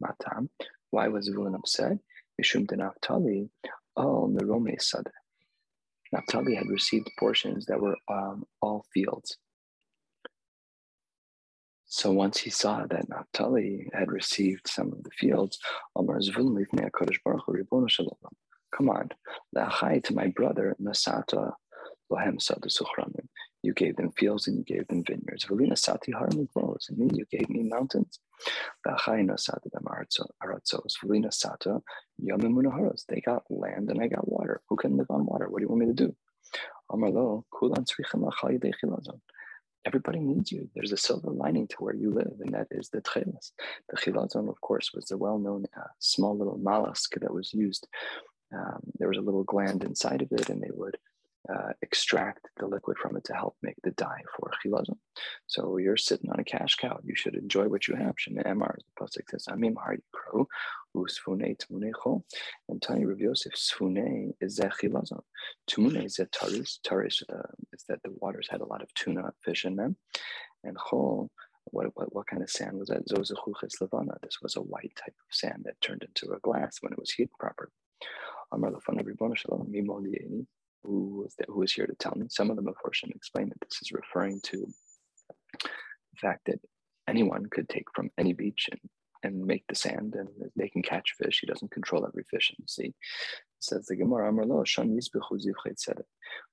Matam. 0.00 0.50
Why 0.90 1.08
was 1.08 1.28
Zvulun 1.30 1.54
upset? 1.54 1.98
Mishum 2.40 2.66
Naftali 2.66 3.48
Al 3.96 4.28
Merome 4.32 4.76
Sadeh. 4.80 5.10
Naphtali 6.12 6.54
had 6.54 6.68
received 6.68 7.10
portions 7.18 7.66
that 7.66 7.80
were 7.80 7.96
um, 8.08 8.44
all 8.60 8.84
fields. 8.92 9.36
So 11.90 12.12
once 12.12 12.38
he 12.38 12.50
saw 12.50 12.84
that 12.86 13.08
Naphtali 13.08 13.88
had 13.94 14.12
received 14.12 14.68
some 14.68 14.92
of 14.92 15.02
the 15.02 15.10
fields, 15.10 15.58
Come 18.70 18.90
on, 18.90 19.08
to 20.04 20.14
my 20.14 20.26
brother, 20.28 20.76
Nasata 20.80 21.52
Lohem 22.12 22.38
You 23.62 23.72
gave 23.72 23.96
them 23.96 24.12
fields 24.12 24.46
and 24.48 24.58
you 24.58 24.64
gave 24.64 24.86
them 24.88 25.02
vineyards. 25.04 25.46
And 25.48 27.16
you 27.16 27.24
gave 27.30 27.48
me 27.48 27.62
mountains. 27.62 28.20
They 33.08 33.20
got 33.20 33.42
land 33.50 33.90
and 33.90 34.00
I 34.00 34.08
got 34.08 34.28
water. 34.28 34.60
Who 34.68 34.76
can 34.76 34.96
live 34.96 35.10
on 35.10 35.26
water? 35.26 35.48
What 35.48 35.58
do 35.58 35.64
you 35.64 35.68
want 35.68 35.80
me 35.80 35.86
to 35.86 35.92
do? 35.92 36.14
Everybody 39.84 40.18
needs 40.20 40.50
you. 40.50 40.68
There's 40.74 40.92
a 40.92 40.96
silver 40.96 41.30
lining 41.30 41.68
to 41.68 41.76
where 41.78 41.94
you 41.94 42.12
live, 42.12 42.32
and 42.40 42.52
that 42.52 42.66
is 42.70 42.88
the 42.88 43.00
tchelas. 43.00 43.52
The 43.88 43.96
chilazon, 43.96 44.48
of 44.48 44.60
course, 44.60 44.92
was 44.92 45.06
the 45.06 45.16
well-known 45.16 45.66
uh, 45.76 45.86
small 45.98 46.36
little 46.36 46.58
mollusk 46.58 47.14
that 47.20 47.32
was 47.32 47.54
used. 47.54 47.86
Um, 48.52 48.80
there 48.98 49.08
was 49.08 49.18
a 49.18 49.22
little 49.22 49.44
gland 49.44 49.84
inside 49.84 50.22
of 50.22 50.32
it, 50.32 50.48
and 50.50 50.60
they 50.60 50.70
would 50.72 50.96
uh, 51.48 51.72
extract 51.80 52.47
liquid 52.68 52.98
from 52.98 53.16
it 53.16 53.24
to 53.24 53.34
help 53.34 53.56
make 53.62 53.76
the 53.82 53.90
dye 53.92 54.22
for 54.36 54.50
chilazon. 54.64 54.98
So 55.46 55.78
you're 55.78 55.96
sitting 55.96 56.30
on 56.30 56.40
a 56.40 56.44
cash 56.44 56.76
cow. 56.76 56.98
You 57.04 57.14
should 57.16 57.34
enjoy 57.34 57.68
what 57.68 57.88
you 57.88 57.96
have. 57.96 58.14
Shema 58.16 58.42
Emar, 58.42 58.76
the 58.76 59.04
pasuk 59.04 59.28
says, 59.30 59.46
"Amim 59.48 59.76
har 59.76 59.96
yikro 59.96 60.46
usfune 60.96 61.56
tmunecho." 61.58 62.22
And 62.68 62.80
Tani 62.80 63.04
Rav 63.06 63.18
Yosef, 63.18 63.54
sfune 63.54 64.32
is 64.40 64.58
zechilazon. 64.58 65.22
Tmune 65.68 66.04
is 66.04 66.18
a 66.18 66.26
taris. 66.26 66.78
Taris 66.86 67.22
uh, 67.28 67.42
is 67.72 67.84
that 67.88 68.02
the 68.02 68.12
waters 68.20 68.48
had 68.50 68.60
a 68.60 68.66
lot 68.66 68.82
of 68.82 68.92
tuna 68.94 69.32
fish 69.42 69.64
in 69.64 69.76
them, 69.76 69.96
and 70.64 70.76
chol. 70.76 71.28
What, 71.70 71.88
what, 71.96 72.14
what 72.14 72.26
kind 72.26 72.42
of 72.42 72.48
sand 72.48 72.78
was 72.78 72.88
that? 72.88 73.06
Zozechuches 73.08 73.82
levana. 73.82 74.14
This 74.22 74.38
was 74.40 74.56
a 74.56 74.62
white 74.62 74.94
type 74.96 75.08
of 75.08 75.34
sand 75.34 75.64
that 75.66 75.78
turned 75.82 76.02
into 76.02 76.32
a 76.32 76.40
glass 76.40 76.78
when 76.80 76.94
it 76.94 76.98
was 76.98 77.10
heated 77.10 77.32
properly. 77.38 77.70
Amar 78.52 78.70
lefana 78.70 79.04
ribbono 79.04 79.36
shalom 79.36 79.66
mimol 79.70 80.02
who 80.88 81.22
was, 81.22 81.36
who 81.46 81.60
was 81.60 81.72
here 81.72 81.86
to 81.86 81.94
tell 81.94 82.14
me. 82.16 82.26
Some 82.30 82.50
of 82.50 82.56
them, 82.56 82.68
of 82.68 82.76
course, 82.76 83.02
explain 83.14 83.48
that 83.50 83.60
this 83.60 83.80
is 83.82 83.92
referring 83.92 84.40
to 84.44 84.66
the 85.62 86.18
fact 86.20 86.46
that 86.46 86.60
anyone 87.06 87.46
could 87.46 87.68
take 87.68 87.86
from 87.94 88.10
any 88.18 88.32
beach 88.32 88.68
and, 88.70 88.80
and 89.22 89.46
make 89.46 89.64
the 89.68 89.74
sand 89.74 90.14
and 90.14 90.28
they 90.56 90.68
can 90.68 90.82
catch 90.82 91.14
fish. 91.18 91.40
He 91.40 91.46
doesn't 91.46 91.70
control 91.70 92.06
every 92.06 92.24
fish 92.30 92.50
in 92.50 92.56
the 92.62 92.68
sea. 92.68 92.88
It 92.88 92.94
says 93.60 93.86
the 93.86 93.96
Gemara 93.96 94.32
Amrlo, 94.32 94.64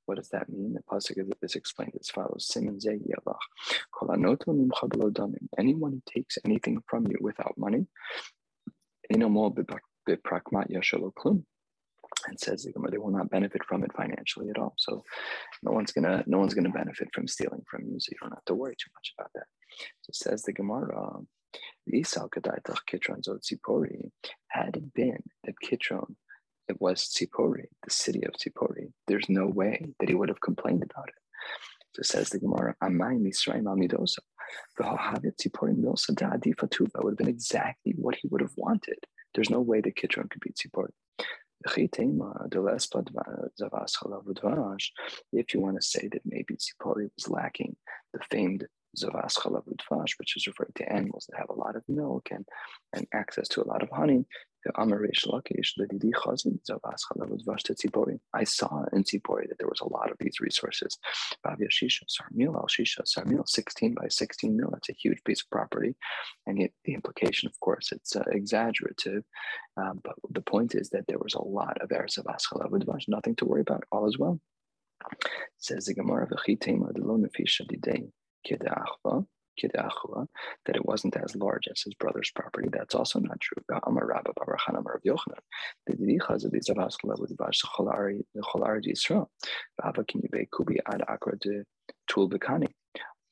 What 0.05 0.15
does 0.15 0.29
that 0.29 0.49
mean? 0.49 0.73
The 0.73 0.81
Pasuk 0.81 1.31
is 1.41 1.55
explained 1.55 1.93
as 1.99 2.09
follows 2.09 2.51
Anyone 5.57 5.91
who 5.91 6.01
takes 6.13 6.37
anything 6.43 6.83
from 6.87 7.07
you 7.07 7.17
without 7.21 7.57
money, 7.57 7.87
and 12.27 12.39
says 12.39 12.63
the 12.63 12.71
Gemara, 12.71 12.91
they 12.91 12.97
will 12.97 13.11
not 13.11 13.29
benefit 13.29 13.63
from 13.65 13.83
it 13.83 13.91
financially 13.95 14.49
at 14.49 14.57
all. 14.57 14.73
So 14.77 15.03
no 15.63 15.71
one's 15.71 15.91
gonna 15.91 16.23
no 16.27 16.39
one's 16.39 16.53
gonna 16.53 16.69
benefit 16.69 17.09
from 17.13 17.27
stealing 17.27 17.63
from 17.69 17.85
you, 17.85 17.99
so 17.99 18.09
you 18.11 18.17
don't 18.21 18.31
have 18.31 18.45
to 18.45 18.55
worry 18.55 18.75
too 18.75 18.91
much 18.95 19.13
about 19.17 19.31
that. 19.35 19.47
So 20.01 20.11
says 20.13 20.43
the 20.43 20.53
Gemara, 20.53 21.19
Kitron 21.89 23.21
had 24.47 24.77
it 24.77 24.93
been 24.93 25.23
that 25.43 25.55
Kitron 25.63 26.15
it 26.67 26.81
was 26.81 27.03
Tzipori, 27.03 27.65
the 27.83 27.91
city 27.91 28.23
of 28.23 28.33
Tzipori, 28.33 28.91
there's 29.07 29.29
no 29.29 29.47
way 29.47 29.93
that 29.99 30.09
he 30.09 30.15
would 30.15 30.29
have 30.29 30.41
complained 30.41 30.83
about 30.83 31.09
it. 31.09 31.15
So 31.95 32.01
says 32.01 32.29
the 32.29 32.39
Gemara, 32.39 32.75
Amai 32.83 33.21
Misraim 33.21 33.63
Amidosa. 33.63 34.19
That 34.77 34.85
would 37.03 37.11
have 37.11 37.17
been 37.17 37.27
exactly 37.27 37.93
what 37.97 38.15
he 38.15 38.27
would 38.29 38.41
have 38.41 38.53
wanted. 38.57 38.97
There's 39.33 39.49
no 39.49 39.61
way 39.61 39.81
that 39.81 39.95
Kitron 39.95 40.29
could 40.29 40.41
be 40.41 40.51
Tzipori. 40.51 40.91
If 45.33 45.53
you 45.53 45.61
want 45.61 45.75
to 45.75 45.81
say 45.81 46.07
that 46.11 46.21
maybe 46.25 46.55
Tzipori 46.55 47.09
was 47.15 47.29
lacking 47.29 47.75
the 48.13 48.19
famed 48.29 48.67
which 50.17 50.37
is 50.37 50.47
referring 50.47 50.71
to 50.75 50.91
animals 50.91 51.27
that 51.29 51.37
have 51.37 51.49
a 51.49 51.53
lot 51.59 51.75
of 51.75 51.83
milk 51.87 52.29
and, 52.31 52.45
and 52.93 53.07
access 53.13 53.47
to 53.49 53.61
a 53.61 53.67
lot 53.67 53.83
of 53.83 53.89
honey, 53.89 54.25
I 58.33 58.43
saw 58.43 58.83
in 58.93 59.03
Tzipori 59.03 59.47
that 59.49 59.57
there 59.59 59.67
was 59.67 59.81
a 59.81 59.89
lot 59.89 60.11
of 60.11 60.17
these 60.19 60.39
resources. 60.39 60.97
Sarmil 61.45 62.55
al 62.55 62.67
Shisha, 62.67 63.01
Sarmil, 63.05 63.47
16 63.47 63.93
by 63.93 64.07
16 64.07 64.57
mil, 64.57 64.69
that's 64.71 64.89
a 64.89 64.93
huge 64.93 65.23
piece 65.23 65.41
of 65.41 65.49
property. 65.49 65.95
And 66.47 66.59
yet 66.59 66.71
the 66.83 66.93
implication, 66.93 67.47
of 67.47 67.59
course, 67.59 67.91
it's 67.91 68.15
uh, 68.15 68.23
exaggerative. 68.31 69.23
Um, 69.77 70.01
but 70.03 70.15
the 70.29 70.41
point 70.41 70.75
is 70.75 70.89
that 70.89 71.07
there 71.07 71.19
was 71.19 71.33
a 71.33 71.43
lot 71.43 71.81
of 71.81 71.89
Eretz 71.89 72.17
of 72.17 72.25
Aschalav 72.25 72.71
nothing 73.07 73.35
to 73.35 73.45
worry 73.45 73.61
about, 73.61 73.83
all 73.91 74.07
is 74.07 74.17
well. 74.17 74.39
Says 75.57 75.85
the 75.85 75.93
Gemara, 75.93 76.27
that 79.63 80.75
it 80.75 80.85
wasn't 80.85 81.15
as 81.17 81.35
large 81.35 81.67
as 81.69 81.81
his 81.81 81.93
brother's 81.95 82.31
property. 82.31 82.69
That's 82.71 82.95
also 82.95 83.19
not 83.19 83.39
true. 83.39 83.63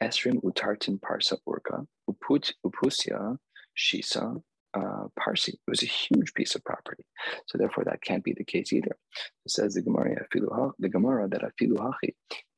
Esrim 0.04 0.42
utartin 0.42 1.00
parsa 1.00 1.38
urka, 1.48 1.86
uput 2.10 2.52
upusia 2.66 3.38
shisa 3.78 4.42
uh, 4.74 5.08
parsi. 5.18 5.54
It 5.54 5.60
was 5.68 5.84
a 5.84 5.86
huge 5.86 6.34
piece 6.34 6.56
of 6.56 6.64
property. 6.66 7.06
So 7.48 7.58
therefore 7.58 7.86
that 7.86 8.02
can't 8.02 8.24
be 8.24 8.34
the 8.34 8.44
case 8.44 8.74
either. 8.74 8.98
It 9.46 9.52
says 9.52 9.76
the 9.76 9.82
Gemara, 9.82 10.26
the 10.80 10.90
Gemara 10.90 11.30
that 11.30 11.42
afilu 11.42 11.94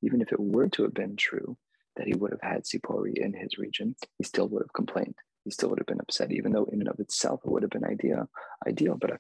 even 0.02 0.22
if 0.22 0.32
it 0.32 0.40
were 0.40 0.68
to 0.70 0.84
have 0.84 0.94
been 0.94 1.16
true, 1.16 1.58
that 1.96 2.08
he 2.08 2.16
would 2.16 2.32
have 2.32 2.42
had 2.42 2.64
Sipori 2.64 3.14
in 3.16 3.34
his 3.34 3.58
region, 3.58 3.96
he 4.18 4.24
still 4.24 4.48
would 4.50 4.64
have 4.64 4.74
complained. 4.74 5.16
He 5.44 5.52
still 5.52 5.70
would 5.70 5.80
have 5.80 5.86
been 5.86 6.02
upset, 6.02 6.32
even 6.32 6.52
though 6.52 6.68
in 6.72 6.82
and 6.82 6.90
of 6.90 7.00
itself 7.00 7.42
it 7.46 7.52
would 7.52 7.62
have 7.62 7.70
been 7.70 7.86
ideal. 7.86 8.28
Ideal, 8.68 8.98
but 9.00 9.12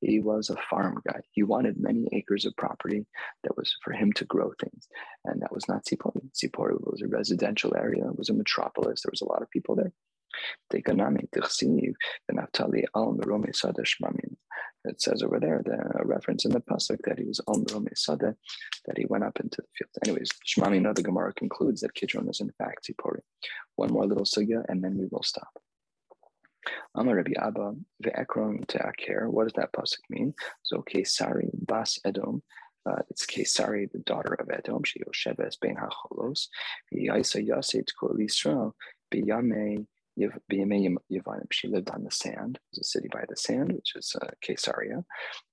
he 0.00 0.20
was 0.20 0.50
a 0.50 0.56
farm 0.70 1.02
guy. 1.06 1.20
He 1.32 1.42
wanted 1.42 1.80
many 1.80 2.06
acres 2.12 2.44
of 2.44 2.56
property 2.56 3.04
that 3.42 3.56
was 3.56 3.76
for 3.82 3.92
him 3.92 4.12
to 4.12 4.24
grow 4.24 4.52
things, 4.60 4.86
and 5.24 5.42
that 5.42 5.52
was 5.52 5.66
not 5.68 5.84
Sipori. 5.84 6.30
Sipori 6.32 6.80
was 6.80 7.02
a 7.02 7.08
residential 7.08 7.76
area. 7.76 8.06
It 8.06 8.18
was 8.18 8.28
a 8.30 8.34
metropolis. 8.34 9.02
There 9.02 9.10
was 9.10 9.22
a 9.22 9.26
lot 9.26 9.42
of 9.42 9.50
people 9.50 9.74
there. 9.74 9.92
It 14.84 15.00
says 15.00 15.22
over 15.22 15.38
there, 15.38 15.62
the 15.64 16.04
reference 16.04 16.44
in 16.44 16.50
the 16.50 16.60
pasuk 16.60 16.98
that 17.04 17.18
he 17.18 17.24
was 17.24 17.40
al 17.48 17.56
merome 17.56 17.96
sada, 17.96 18.34
that 18.86 18.98
he 18.98 19.04
went 19.06 19.24
up 19.24 19.38
into 19.38 19.62
the 19.62 19.68
field. 19.76 19.90
Anyways, 20.04 20.30
shmamim, 20.46 20.94
the 20.94 21.02
Gemara 21.02 21.32
concludes 21.34 21.82
that 21.82 21.94
Kitron 21.94 22.28
is 22.28 22.40
in 22.40 22.50
fact 22.58 22.88
Tzipori. 22.88 23.20
One 23.76 23.92
more 23.92 24.06
little 24.06 24.24
sugya, 24.24 24.64
and 24.68 24.82
then 24.82 24.98
we 24.98 25.06
will 25.10 25.22
stop. 25.22 25.50
Amar 26.94 27.16
Rabbi 27.16 27.32
Abba 27.40 27.74
ve'ekron 28.04 28.66
te'aker. 28.66 29.28
What 29.28 29.44
does 29.44 29.54
that 29.54 29.72
pasuk 29.72 30.02
mean? 30.10 30.34
So 30.62 30.82
Kesari 30.82 31.50
bas 31.52 31.98
Edom. 32.04 32.42
Uh, 32.84 33.02
it's 33.10 33.24
Kesari, 33.26 33.90
the 33.90 34.00
daughter 34.00 34.34
of 34.34 34.50
Edom. 34.50 34.82
She 34.84 35.00
Yosheves 35.00 35.60
ben 35.60 35.76
HaCholos. 35.76 36.48
Yaisa 36.92 37.46
Yaset 37.46 37.88
Kol 37.98 38.16
Yisrael 38.18 38.72
biyame 39.12 39.86
she 41.50 41.68
lived 41.68 41.90
on 41.90 42.04
the 42.04 42.10
sand. 42.10 42.56
It 42.56 42.78
was 42.78 42.78
a 42.80 42.84
city 42.84 43.08
by 43.12 43.24
the 43.28 43.36
sand, 43.36 43.72
which 43.72 43.92
is 43.96 44.14
uh, 44.20 44.28
Caesarea, 44.42 45.04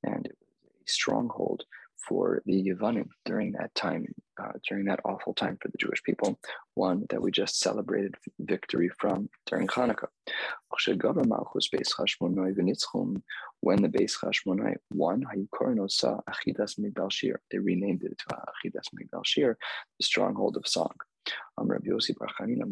and 0.03 0.25
it 0.25 0.37
was 0.39 0.71
a 0.87 0.91
stronghold 0.91 1.63
for 2.07 2.41
the 2.45 2.63
Yevanim 2.63 3.07
during 3.25 3.51
that 3.53 3.73
time, 3.75 4.05
uh, 4.41 4.53
during 4.67 4.85
that 4.85 5.01
awful 5.05 5.33
time 5.33 5.57
for 5.61 5.67
the 5.69 5.77
Jewish 5.77 6.01
people, 6.03 6.39
one 6.75 7.05
that 7.09 7.21
we 7.21 7.29
just 7.31 7.59
celebrated 7.59 8.15
victory 8.39 8.89
from 8.97 9.29
during 9.45 9.67
Hanukkah. 9.67 10.07
When 13.61 13.81
the 13.81 13.89
Beis 13.89 14.17
Hashmonai 14.23 14.75
won, 14.91 15.25
they 17.51 17.59
renamed 17.59 18.03
it 18.03 18.17
to 18.17 18.35
Achidas 18.35 18.89
Migdal 18.95 19.25
Shir, 19.25 19.57
the 19.99 20.05
stronghold 20.05 20.57
of 20.57 20.67
song. 20.67 20.93
Um, 21.57 21.67
Rabbi 21.67 21.89
Yossi 21.89 22.15
Barchanina, 22.15 22.65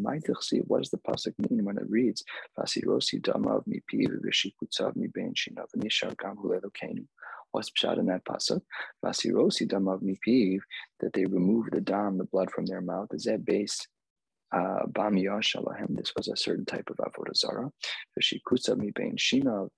what 0.67 0.81
does 0.81 0.89
the 0.89 0.97
pasuk 0.97 1.33
mean 1.49 1.65
when 1.65 1.77
it 1.77 1.89
reads, 1.89 2.23
"Vasirosi 2.57 3.21
damav 3.21 3.63
mipiv 3.67 4.19
v'shikutzav 4.25 4.95
miben 4.95 5.33
shinav 5.33 5.67
v'nishar 5.75 6.17
gam 6.17 6.37
hulelokenu"? 6.37 7.05
What's 7.51 7.71
pshat 7.71 7.97
in 7.99 8.05
that 8.07 8.25
pasuk? 8.25 8.61
Vasirosi 9.03 9.67
damav 9.67 10.01
mipiv, 10.01 10.59
that 10.99 11.13
they 11.13 11.25
remove 11.25 11.69
the 11.71 11.81
dam, 11.81 12.17
the 12.17 12.25
blood 12.25 12.51
from 12.51 12.65
their 12.65 12.81
mouth. 12.81 13.09
Is 13.11 13.23
that 13.25 13.45
based 13.45 13.87
uh, 14.51 14.85
this 15.89 16.13
was 16.15 16.27
a 16.27 16.37
certain 16.37 16.65
type 16.65 16.89
of 16.89 16.97
Avodah 16.97 17.71
shinav, 19.17 19.69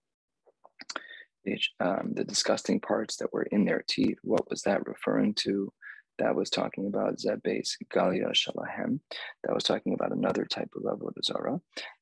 um, 1.80 2.14
the 2.14 2.24
disgusting 2.24 2.80
parts 2.80 3.18
that 3.18 3.34
were 3.34 3.44
in 3.44 3.66
their 3.66 3.84
teeth. 3.88 4.20
What 4.22 4.50
was 4.50 4.62
that 4.64 4.88
referring 4.88 5.34
to? 5.36 5.72
That 6.20 6.36
was 6.36 6.50
talking 6.50 6.88
about 6.88 7.18
Zebes 7.18 7.78
Galia 7.94 8.32
Shalahem. 8.32 9.00
That 9.44 9.54
was 9.54 9.64
talking 9.64 9.94
about 9.94 10.12
another 10.12 10.46
type 10.46 10.70
of 10.76 10.84
Avodah 10.84 11.24
Zarah. 11.24 11.60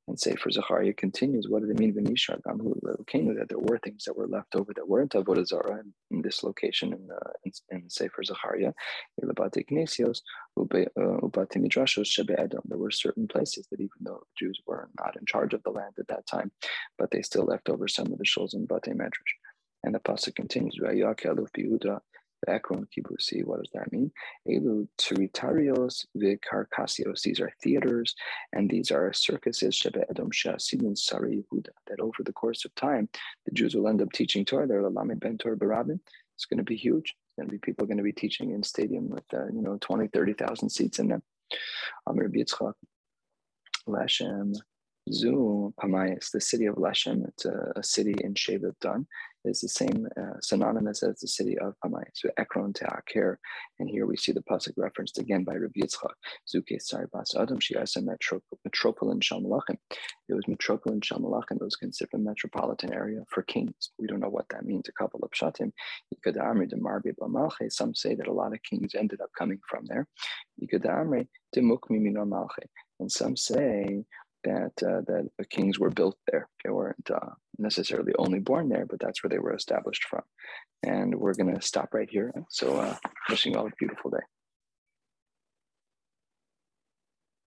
And 0.08 0.18
Sefer 0.18 0.50
Zechariah 0.50 0.94
continues, 0.94 1.50
what 1.50 1.62
did 1.62 1.70
it 1.70 1.80
mean 1.80 1.94
Venishar 1.94 2.42
that 2.42 3.48
there 3.50 3.60
were 3.60 3.78
things 3.80 4.06
that 4.06 4.18
were 4.18 4.28
left 4.28 4.56
over 4.56 4.74
that 4.74 4.88
weren't 4.88 5.12
Avodah 5.12 5.46
Zarah 5.46 5.82
in, 5.82 5.94
in 6.12 6.22
this 6.22 6.44
location 6.44 6.94
in, 6.94 7.08
the, 7.08 7.20
in, 7.44 7.52
in 7.70 7.90
Sefer 7.90 8.24
Zechariah. 8.24 8.72
Uh, 9.22 9.34
there 12.66 12.78
were 12.78 12.92
certain 12.92 13.28
places 13.28 13.68
that 13.70 13.82
even 13.82 13.90
though 14.00 14.24
Jews 14.40 14.62
were 14.66 14.90
not 14.98 15.18
in 15.18 15.26
charge 15.26 15.54
of 15.54 15.64
the 15.64 15.72
land 15.72 15.96
at 16.00 16.08
that 16.08 16.26
time, 16.26 16.52
but 16.98 17.12
they 17.12 17.22
still 17.22 17.44
left 17.44 17.68
over 17.70 17.90
some 17.90 18.12
of 18.14 18.18
the 18.18 18.26
shuls 18.26 18.54
in 18.54 18.66
Bate 18.66 18.96
Medrash. 18.96 19.36
And 19.84 19.94
the 19.94 20.00
pasuk 20.00 20.36
continues, 20.36 20.80
Ekron 22.48 22.88
Kibusi, 22.96 23.44
what 23.44 23.60
does 23.60 23.72
that 23.74 23.92
mean? 23.92 24.12
Elu 24.48 24.88
Teritarios 24.98 26.06
Vikarkasios, 26.16 27.22
these 27.22 27.40
are 27.40 27.52
theaters 27.62 28.16
and 28.54 28.70
these 28.70 28.92
are 28.92 29.12
circuses, 29.14 29.76
Shebe 29.76 30.04
Edom 30.10 30.30
Shasimun 30.32 30.98
Sari 30.98 31.44
Yehuda, 31.52 31.70
that 31.88 32.00
over 32.00 32.24
the 32.24 32.34
course 32.34 32.66
of 32.66 32.74
time, 32.76 33.10
the 33.46 33.52
Jews 33.52 33.76
will 33.76 33.88
end 33.88 34.02
up 34.02 34.12
teaching 34.12 34.46
Torah, 34.46 34.68
they're 34.68 34.88
Lamed 34.90 35.20
Ben 35.20 35.38
Torah 35.38 35.58
Barabin. 35.58 36.00
It's 36.36 36.46
going 36.46 36.60
to 36.60 36.64
be 36.64 36.76
huge. 36.76 37.16
Going 37.38 37.50
to 37.50 37.52
be 37.52 37.60
people 37.60 37.86
going 37.86 37.98
to 37.98 38.04
be 38.04 38.14
teaching 38.14 38.52
in 38.52 38.64
stadium 38.64 39.10
with, 39.10 39.24
uh, 39.34 39.48
you 39.48 39.62
know, 39.62 39.78
20, 39.80 40.08
30,000 40.08 40.70
seats 40.70 41.00
in 41.00 41.08
them. 41.08 41.24
Amir 42.08 42.30
Yitzchak, 42.30 42.74
Lashem, 43.88 44.56
Zu 45.12 45.74
Pamayas, 45.82 46.32
the 46.32 46.42
city 46.42 46.66
of 46.66 46.76
Leshem, 46.76 47.28
it's 47.28 47.46
a, 47.46 47.72
a 47.76 47.84
city 47.84 48.16
in 48.22 48.34
Shevet 48.34 48.76
Dan, 48.82 49.08
is 49.46 49.62
the 49.62 49.70
same 49.70 50.08
uh, 50.20 50.40
synonymous 50.42 51.04
as 51.04 51.20
the 51.20 51.28
city 51.28 51.58
of 51.60 51.74
Pamayas. 51.84 52.16
So 52.16 52.30
Ekron 52.38 52.74
Te'aker, 52.74 53.38
and 53.80 53.90
here 53.90 54.06
we 54.06 54.18
see 54.18 54.32
the 54.32 54.42
pasuk 54.42 54.74
referenced 54.76 55.18
again 55.20 55.44
by 55.44 55.54
Rabbi 55.54 55.82
Yitzchak. 55.82 56.14
Zuke 56.54 57.12
Bas 57.12 57.36
Adam 57.36 57.60
Shiasa 57.60 58.04
Metropolitan 58.04 59.20
Shamalachim. 59.22 59.78
It 60.30 60.34
was 60.34 60.48
Metropolitan 60.48 61.02
Shamalachim. 61.02 61.58
It 61.58 61.64
was 61.64 61.76
considered 61.76 62.14
a 62.14 62.18
metropolitan 62.18 62.94
area 62.94 63.22
for 63.30 63.44
kings. 63.44 63.92
We 63.98 64.08
don't 64.08 64.20
know 64.20 64.30
what 64.30 64.50
that 64.50 64.66
means. 64.66 64.90
A 64.90 64.92
couple 64.92 65.22
of 65.24 65.32
shatim. 65.32 65.72
Some 67.72 67.96
say 67.96 68.16
that 68.16 68.28
a 68.28 68.34
lot 68.34 68.54
of 68.54 68.64
kings 68.64 68.96
ended 68.96 69.22
up 69.22 69.30
coming 69.38 69.60
from 69.70 69.86
there. 69.86 70.08
And 73.00 73.12
some 73.12 73.38
say 73.38 74.04
that 74.48 74.88
uh, 74.88 75.02
that 75.08 75.30
the 75.38 75.46
kings 75.46 75.80
were 75.80 75.90
built 75.90 76.18
there. 76.32 76.48
They 76.64 76.72
weren't 76.72 77.10
uh, 77.14 77.32
necessarily 77.58 78.14
only 78.18 78.40
born 78.40 78.70
there, 78.70 78.86
but 78.86 79.00
that's 79.00 79.24
where 79.24 79.30
they 79.30 79.40
were 79.40 79.54
established 79.54 80.06
from. 80.06 80.24
And 80.84 81.16
we're 81.16 81.34
going 81.34 81.54
to 81.54 81.62
stop 81.62 81.94
right 81.94 82.10
here. 82.10 82.32
So, 82.50 82.78
uh, 82.78 82.96
wishing 83.30 83.54
you 83.54 83.60
all 83.60 83.68
a 83.68 83.72
beautiful 83.80 84.12
day. 84.12 84.37